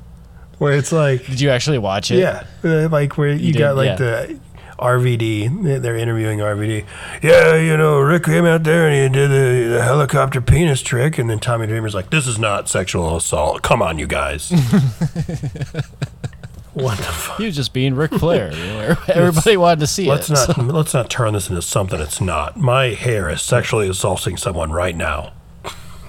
[0.57, 2.19] where it's like, Did you actually watch it?
[2.19, 3.95] yeah, uh, like where you, did, got like yeah.
[3.95, 4.39] the
[4.79, 5.81] RVD.
[5.81, 6.85] They're interviewing RVD.
[7.21, 11.17] Yeah, you know, Ric came out there and he did the, the helicopter penis trick,
[11.17, 13.61] and then Tommy Dreamer's like, "This is not sexual assault.
[13.61, 14.51] Come on, you guys."
[16.83, 17.37] what the fuck?
[17.37, 18.51] He was just being Ric Flair.
[18.57, 20.33] You everybody wanted to see Let's it.
[20.33, 22.57] not so- let's not turn this into something it's not.
[22.57, 25.33] My hair is sexually assaulting someone right now.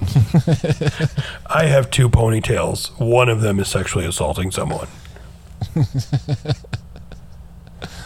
[1.47, 2.99] I have two ponytails.
[3.01, 4.87] One of them is sexually assaulting someone.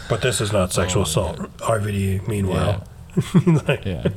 [0.09, 1.37] but this is not sexual oh, assault.
[1.59, 2.87] RVD, meanwhile.
[3.69, 4.09] Like, yeah,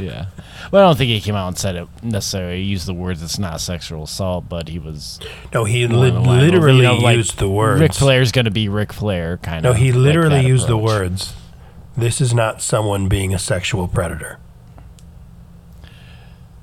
[0.00, 0.26] yeah.
[0.70, 2.62] Well, I don't think he came out and said it necessarily.
[2.62, 5.20] He used the words "it's not sexual assault," but he was
[5.52, 7.80] No, he li- in the line of, literally you know, like, used the words.
[7.80, 9.76] Ric Flair's going to be Ric Flair, kind no, of.
[9.76, 11.34] No, he literally that used the words.
[11.96, 14.38] This is not someone being a sexual predator.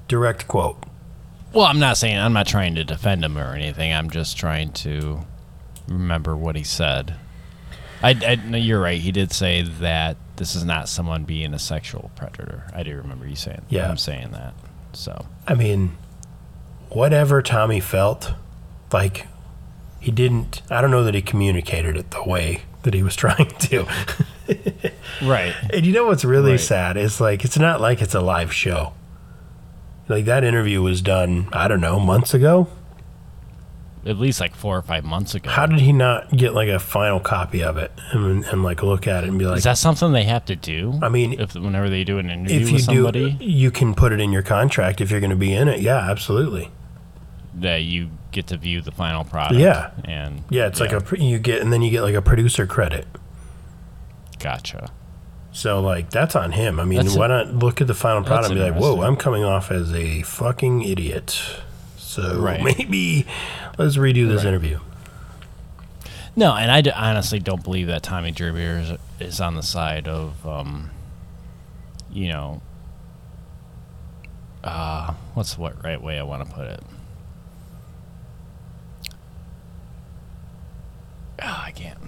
[0.08, 0.84] Direct quote.
[1.54, 3.94] Well, I'm not saying I'm not trying to defend him or anything.
[3.94, 5.26] I'm just trying to
[5.88, 7.16] remember what he said.
[8.02, 9.00] I, I no, you're right.
[9.00, 12.66] He did say that this is not someone being a sexual predator.
[12.74, 13.62] I do remember you saying.
[13.70, 13.90] Yeah.
[13.90, 14.54] I'm saying that.
[14.94, 15.98] So I mean,
[16.90, 18.34] whatever Tommy felt,
[18.92, 19.28] like
[20.00, 20.62] he didn't.
[20.70, 23.86] I don't know that he communicated it the way that he was trying to.
[25.22, 25.54] right.
[25.74, 26.60] and you know what's really Right.
[26.60, 28.94] sad is like it's not like it's a live show.
[30.10, 32.68] Like that interview was done, I don't know, months ago.
[34.06, 35.49] At least like four or five months ago.
[35.49, 39.08] How did he not get like a final copy of it and, and like look
[39.08, 40.99] at it and be like, is that something they have to do?
[41.01, 43.95] I mean, if whenever they do an interview if you with somebody, do, you can
[43.95, 45.80] put it in your contract if you're going to be in it.
[45.80, 46.70] Yeah, absolutely.
[47.54, 49.60] that you get to view the final product.
[49.62, 49.91] Yeah.
[50.04, 53.08] And Yeah, it's like a you get and then you get like a producer credit.
[54.39, 54.89] gotcha.
[55.51, 56.80] So like that's on him.
[56.80, 59.01] I mean, That's why not look at the final product and be like, "Whoa.
[59.04, 61.39] I'm coming off as a fucking idiot."
[62.14, 62.61] So Right.
[62.78, 63.26] maybe
[63.78, 64.47] let's redo this Right.
[64.49, 64.80] interview.
[66.36, 70.07] No, and I d- honestly don't believe that Tommy Dreamer is, is on the side
[70.07, 70.89] of, um,
[72.11, 72.61] you know,
[74.64, 76.82] uh, what's the what right way I want to put it?
[81.41, 81.99] Ah, I can't,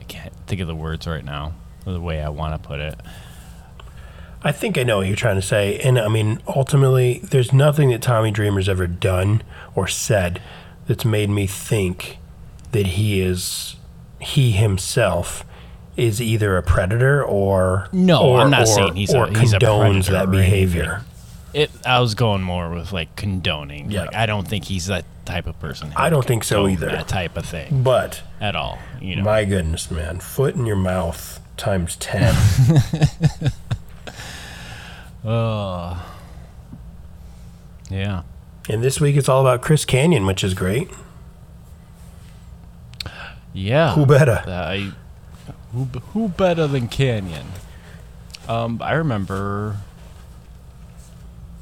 [0.00, 1.54] I can't think of the words right now,
[1.84, 2.98] the way I want to put it.
[4.46, 5.78] I think I know what you're trying to say.
[5.80, 9.42] And I mean, ultimately, there's nothing that Tommy Dreamer's ever done
[9.74, 10.40] or said
[10.86, 12.18] that's made me think
[12.72, 13.76] that he is,
[14.20, 15.44] he himself
[15.96, 17.88] is either a predator or.
[17.92, 21.00] No, or, I'm not or- saying he's a- or he's a condones predator that behavior.
[21.54, 21.70] It.
[21.86, 23.90] I was going more with like condoning.
[23.90, 24.06] Yeah.
[24.06, 25.92] Like I don't think he's that type of person.
[25.96, 26.88] I don't think so either.
[26.90, 28.78] That type of thing But at all.
[29.00, 29.22] You know.
[29.22, 32.34] my goodness, man, foot in your mouth times 10.
[35.24, 36.10] Oh.
[37.90, 38.22] Yeah.
[38.68, 40.88] and this week it's all about Chris Kanyon, which is great.
[43.52, 43.94] Yeah.
[43.94, 44.42] Who better?
[44.46, 44.92] I,
[45.72, 47.46] who, who better than Kanyon?
[48.48, 49.76] Um, I remember.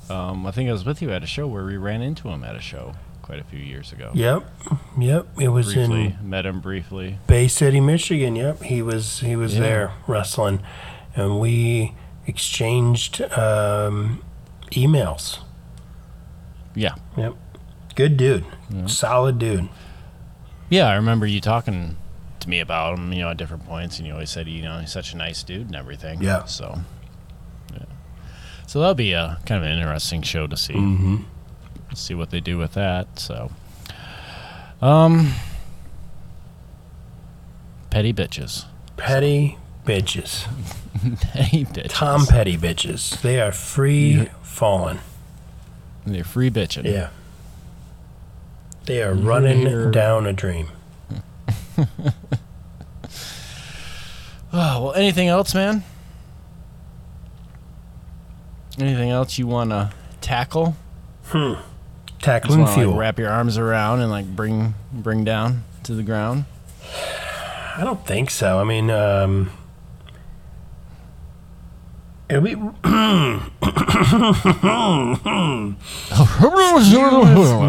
[0.08, 2.44] Um, I think I was with you at a show where we ran into him
[2.44, 4.10] at a show quite a few years ago.
[4.14, 4.44] Yep.
[4.98, 5.26] Yep.
[5.40, 7.18] It was briefly in met him briefly.
[7.26, 8.36] Bay City, Michigan.
[8.36, 9.60] Yep, he was he was Yeah.
[9.60, 10.60] there wrestling,
[11.14, 11.94] and we
[12.26, 14.22] exchanged um,
[14.70, 15.40] emails.
[16.74, 17.34] Yeah, Yep,
[17.94, 18.44] good dude,
[18.86, 19.68] solid dude.
[20.70, 20.86] yeah.
[20.88, 21.96] I remember you talking
[22.40, 24.78] to me about him, you know, at different points, and you always said, you know,
[24.78, 26.22] he's such a nice dude and everything.
[26.22, 26.44] Yeah.
[26.44, 26.78] So,
[27.74, 27.84] yeah.
[28.66, 30.72] So that'll be a kind of an interesting show to see.
[30.72, 31.16] Mm-hmm.
[31.94, 33.18] see what they do with that.
[33.18, 33.50] So,
[34.80, 35.34] um,
[37.90, 38.64] petty bitches,
[38.96, 40.46] Petty bitches,
[40.94, 41.88] bitches.
[41.90, 43.20] Tom Petty bitches.
[43.22, 45.00] They are free falling.
[46.06, 46.84] they're free bitching.
[46.84, 47.10] Yeah,
[48.86, 49.90] they are running Here.
[49.90, 50.68] down a dream.
[51.78, 51.82] Oh
[54.52, 55.82] well, anything else, man?
[58.78, 60.76] Anything else you want to tackle?
[61.32, 61.58] Just
[62.20, 62.90] Tackling fuel.
[62.90, 66.44] like, wrap your arms around and like bring bring down to the ground.
[67.76, 68.58] I don't think so.
[68.60, 69.50] I mean, um,
[72.32, 72.54] it'll be.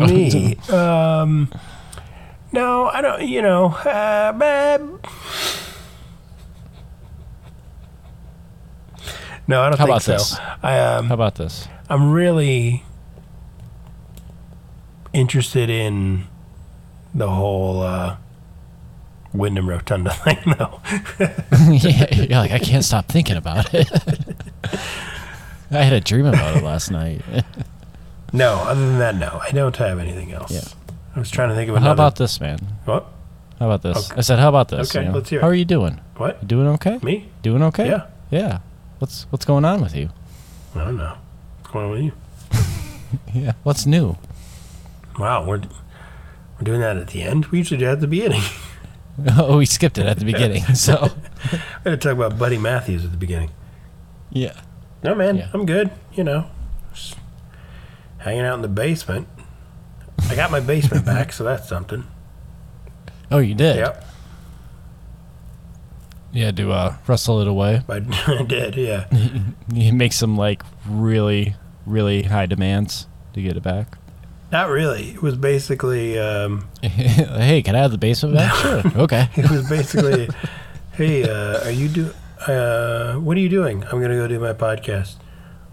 [0.07, 0.55] me.
[0.69, 1.49] Um,
[2.51, 3.21] no, I don't.
[3.27, 4.81] You know, uh, but-
[9.47, 10.11] no, I don't How think about so.
[10.13, 10.37] this?
[10.61, 11.67] I um, How about this?
[11.89, 12.83] I'm really
[15.11, 16.25] interested in
[17.13, 18.15] the whole uh,
[19.33, 20.79] Wyndham Rotunda thing, though.
[21.71, 23.89] yeah, you're like I can't stop thinking about it.
[25.71, 27.21] I had a dream about it last night.
[28.33, 30.51] no, other than that, no, I don't have anything else.
[30.51, 30.61] Yeah.
[31.15, 32.59] I was trying to think of How about this, man?
[32.85, 33.07] what?
[33.59, 34.11] How about this?
[34.11, 34.19] Okay.
[34.19, 34.91] I said, how about this?
[34.91, 35.17] Okay, you know?
[35.17, 35.41] let's hear it.
[35.41, 36.01] How are you doing?
[36.17, 36.41] What?
[36.41, 36.99] You doing okay?
[37.01, 37.29] Me?
[37.41, 37.87] Doing okay?
[37.87, 38.07] Yeah.
[38.29, 38.59] Yeah.
[38.99, 40.09] What's what's going on with you?
[40.75, 41.15] I don't know.
[41.61, 42.11] What's going on with you?
[43.33, 43.53] Yeah.
[43.61, 44.17] What's new?
[45.19, 47.45] Wow, we're we're doing that at the end.
[47.47, 48.41] We usually do that at the beginning.
[49.37, 50.63] oh, we skipped it at the beginning.
[50.75, 51.09] So
[51.51, 53.51] I had to talk about Buddy Matthews at the beginning.
[54.33, 54.59] Yeah.
[55.03, 55.49] No, man, Yeah.
[55.53, 55.91] I'm good.
[56.13, 56.45] You know,
[56.93, 57.15] just
[58.19, 59.27] hanging out in the basement.
[60.29, 62.05] I got my basement back, so that's something.
[63.31, 63.77] Oh, you did.
[63.77, 64.05] Yep,
[66.31, 66.51] Yeah.
[66.51, 67.81] To uh, wrestle it away.
[67.89, 68.75] I, I did.
[68.75, 69.05] Yeah.
[69.73, 71.55] You make some like really
[71.85, 73.97] really high demands to get it back.
[74.51, 75.09] Not really.
[75.11, 78.53] It was basically, um, hey, can I have the basement back?
[78.55, 78.83] Sure.
[78.95, 79.27] Okay.
[79.35, 80.29] it was basically,
[80.91, 82.13] hey, uh, are you do?
[82.47, 83.83] Uh, what are you doing?
[83.85, 85.15] I'm gonna go do my podcast.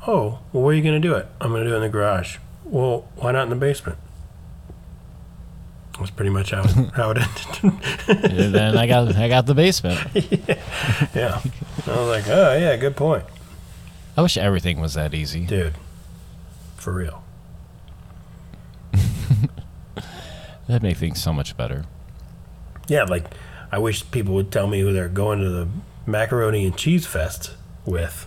[0.06, 1.26] Oh, well, where are you gonna do it?
[1.40, 2.38] I'm gonna do it in the garage.
[2.64, 3.98] Well, why not in the basement?
[5.98, 6.62] That's pretty much how
[6.94, 8.26] how it ended.
[8.32, 9.98] and then I got I got the basement.
[11.14, 11.40] yeah.
[11.86, 13.24] I was like, oh yeah, good point,
[14.16, 15.44] I wish everything was that easy.
[15.46, 15.74] dude.
[16.76, 17.22] For real.
[20.66, 21.84] That'd make things so much better.
[22.88, 23.24] Yeah, like
[23.70, 25.68] I wish people would tell me who they're going to the
[26.06, 28.26] macaroni and cheese fest with.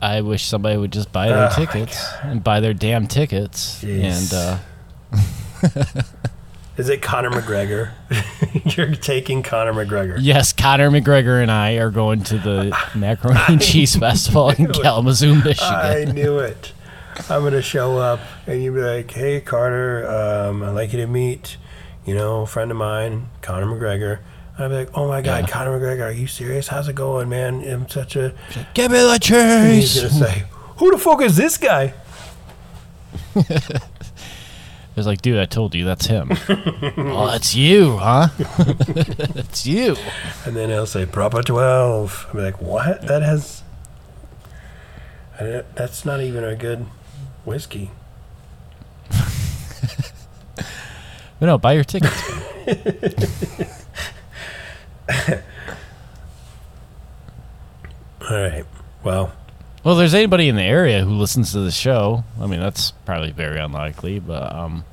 [0.00, 3.82] I wish somebody would just buy their Oh, tickets and buy their damn tickets.
[3.82, 4.58] Jeez.
[5.12, 6.02] And uh,
[6.76, 7.92] Is it Conor McGregor?
[8.76, 10.16] You're taking Conor McGregor.
[10.20, 15.34] yes, Conor McGregor and I are going to the Macaroni and Cheese Festival in Kalamazoo,
[15.36, 15.68] Michigan.
[15.74, 16.72] I knew it.
[17.28, 21.06] I'm gonna show up and you'd be like, "Hey, Carter, um, I'd like you to
[21.06, 21.58] meet,
[22.06, 24.20] you know, a friend of mine, Conor McGregor."
[24.58, 25.46] I'd be like, "Oh my God, Yeah.
[25.46, 26.68] Conor McGregor, are you serious?
[26.68, 27.62] How's it going, man?
[27.68, 28.34] I'm such a."
[28.74, 30.44] Give me the And he's gonna say,
[30.76, 31.94] "Who the fuck is this guy?"
[34.92, 36.28] It was like, dude, I told you that's him.
[36.50, 38.28] oh, that's you, huh?
[39.32, 39.96] that's you.
[40.44, 43.00] And then he'll say, "Proper 12." I'd be like, "What?
[43.06, 43.62] That has."
[45.40, 46.84] That's not even a good
[47.46, 47.90] whiskey.
[51.40, 52.12] No, buy your tickets.
[58.30, 58.64] All right.
[59.04, 59.32] Well,
[59.84, 63.32] Well, there's anybody in the area who listens to the show, I mean, that's probably
[63.32, 64.84] very unlikely, but um,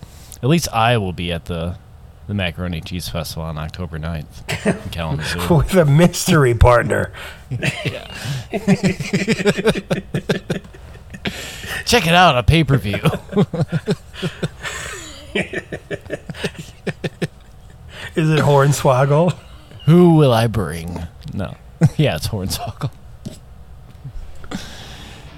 [0.42, 1.78] at least I will be at the
[2.28, 5.52] the Macaroni Cheese Festival on October 9th in Kalamazoo.
[5.56, 7.12] with a mystery partner.
[11.86, 12.98] Check it out, a pay per view.
[18.16, 19.36] Is it Hornswoggle?
[19.90, 21.08] Who will I bring?
[21.34, 21.58] No.
[21.98, 22.92] yeah, it's Hornswoggle.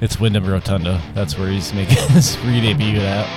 [0.02, 1.02] it's Wyndham Rotunda.
[1.14, 3.28] That's where he's making his re debut at.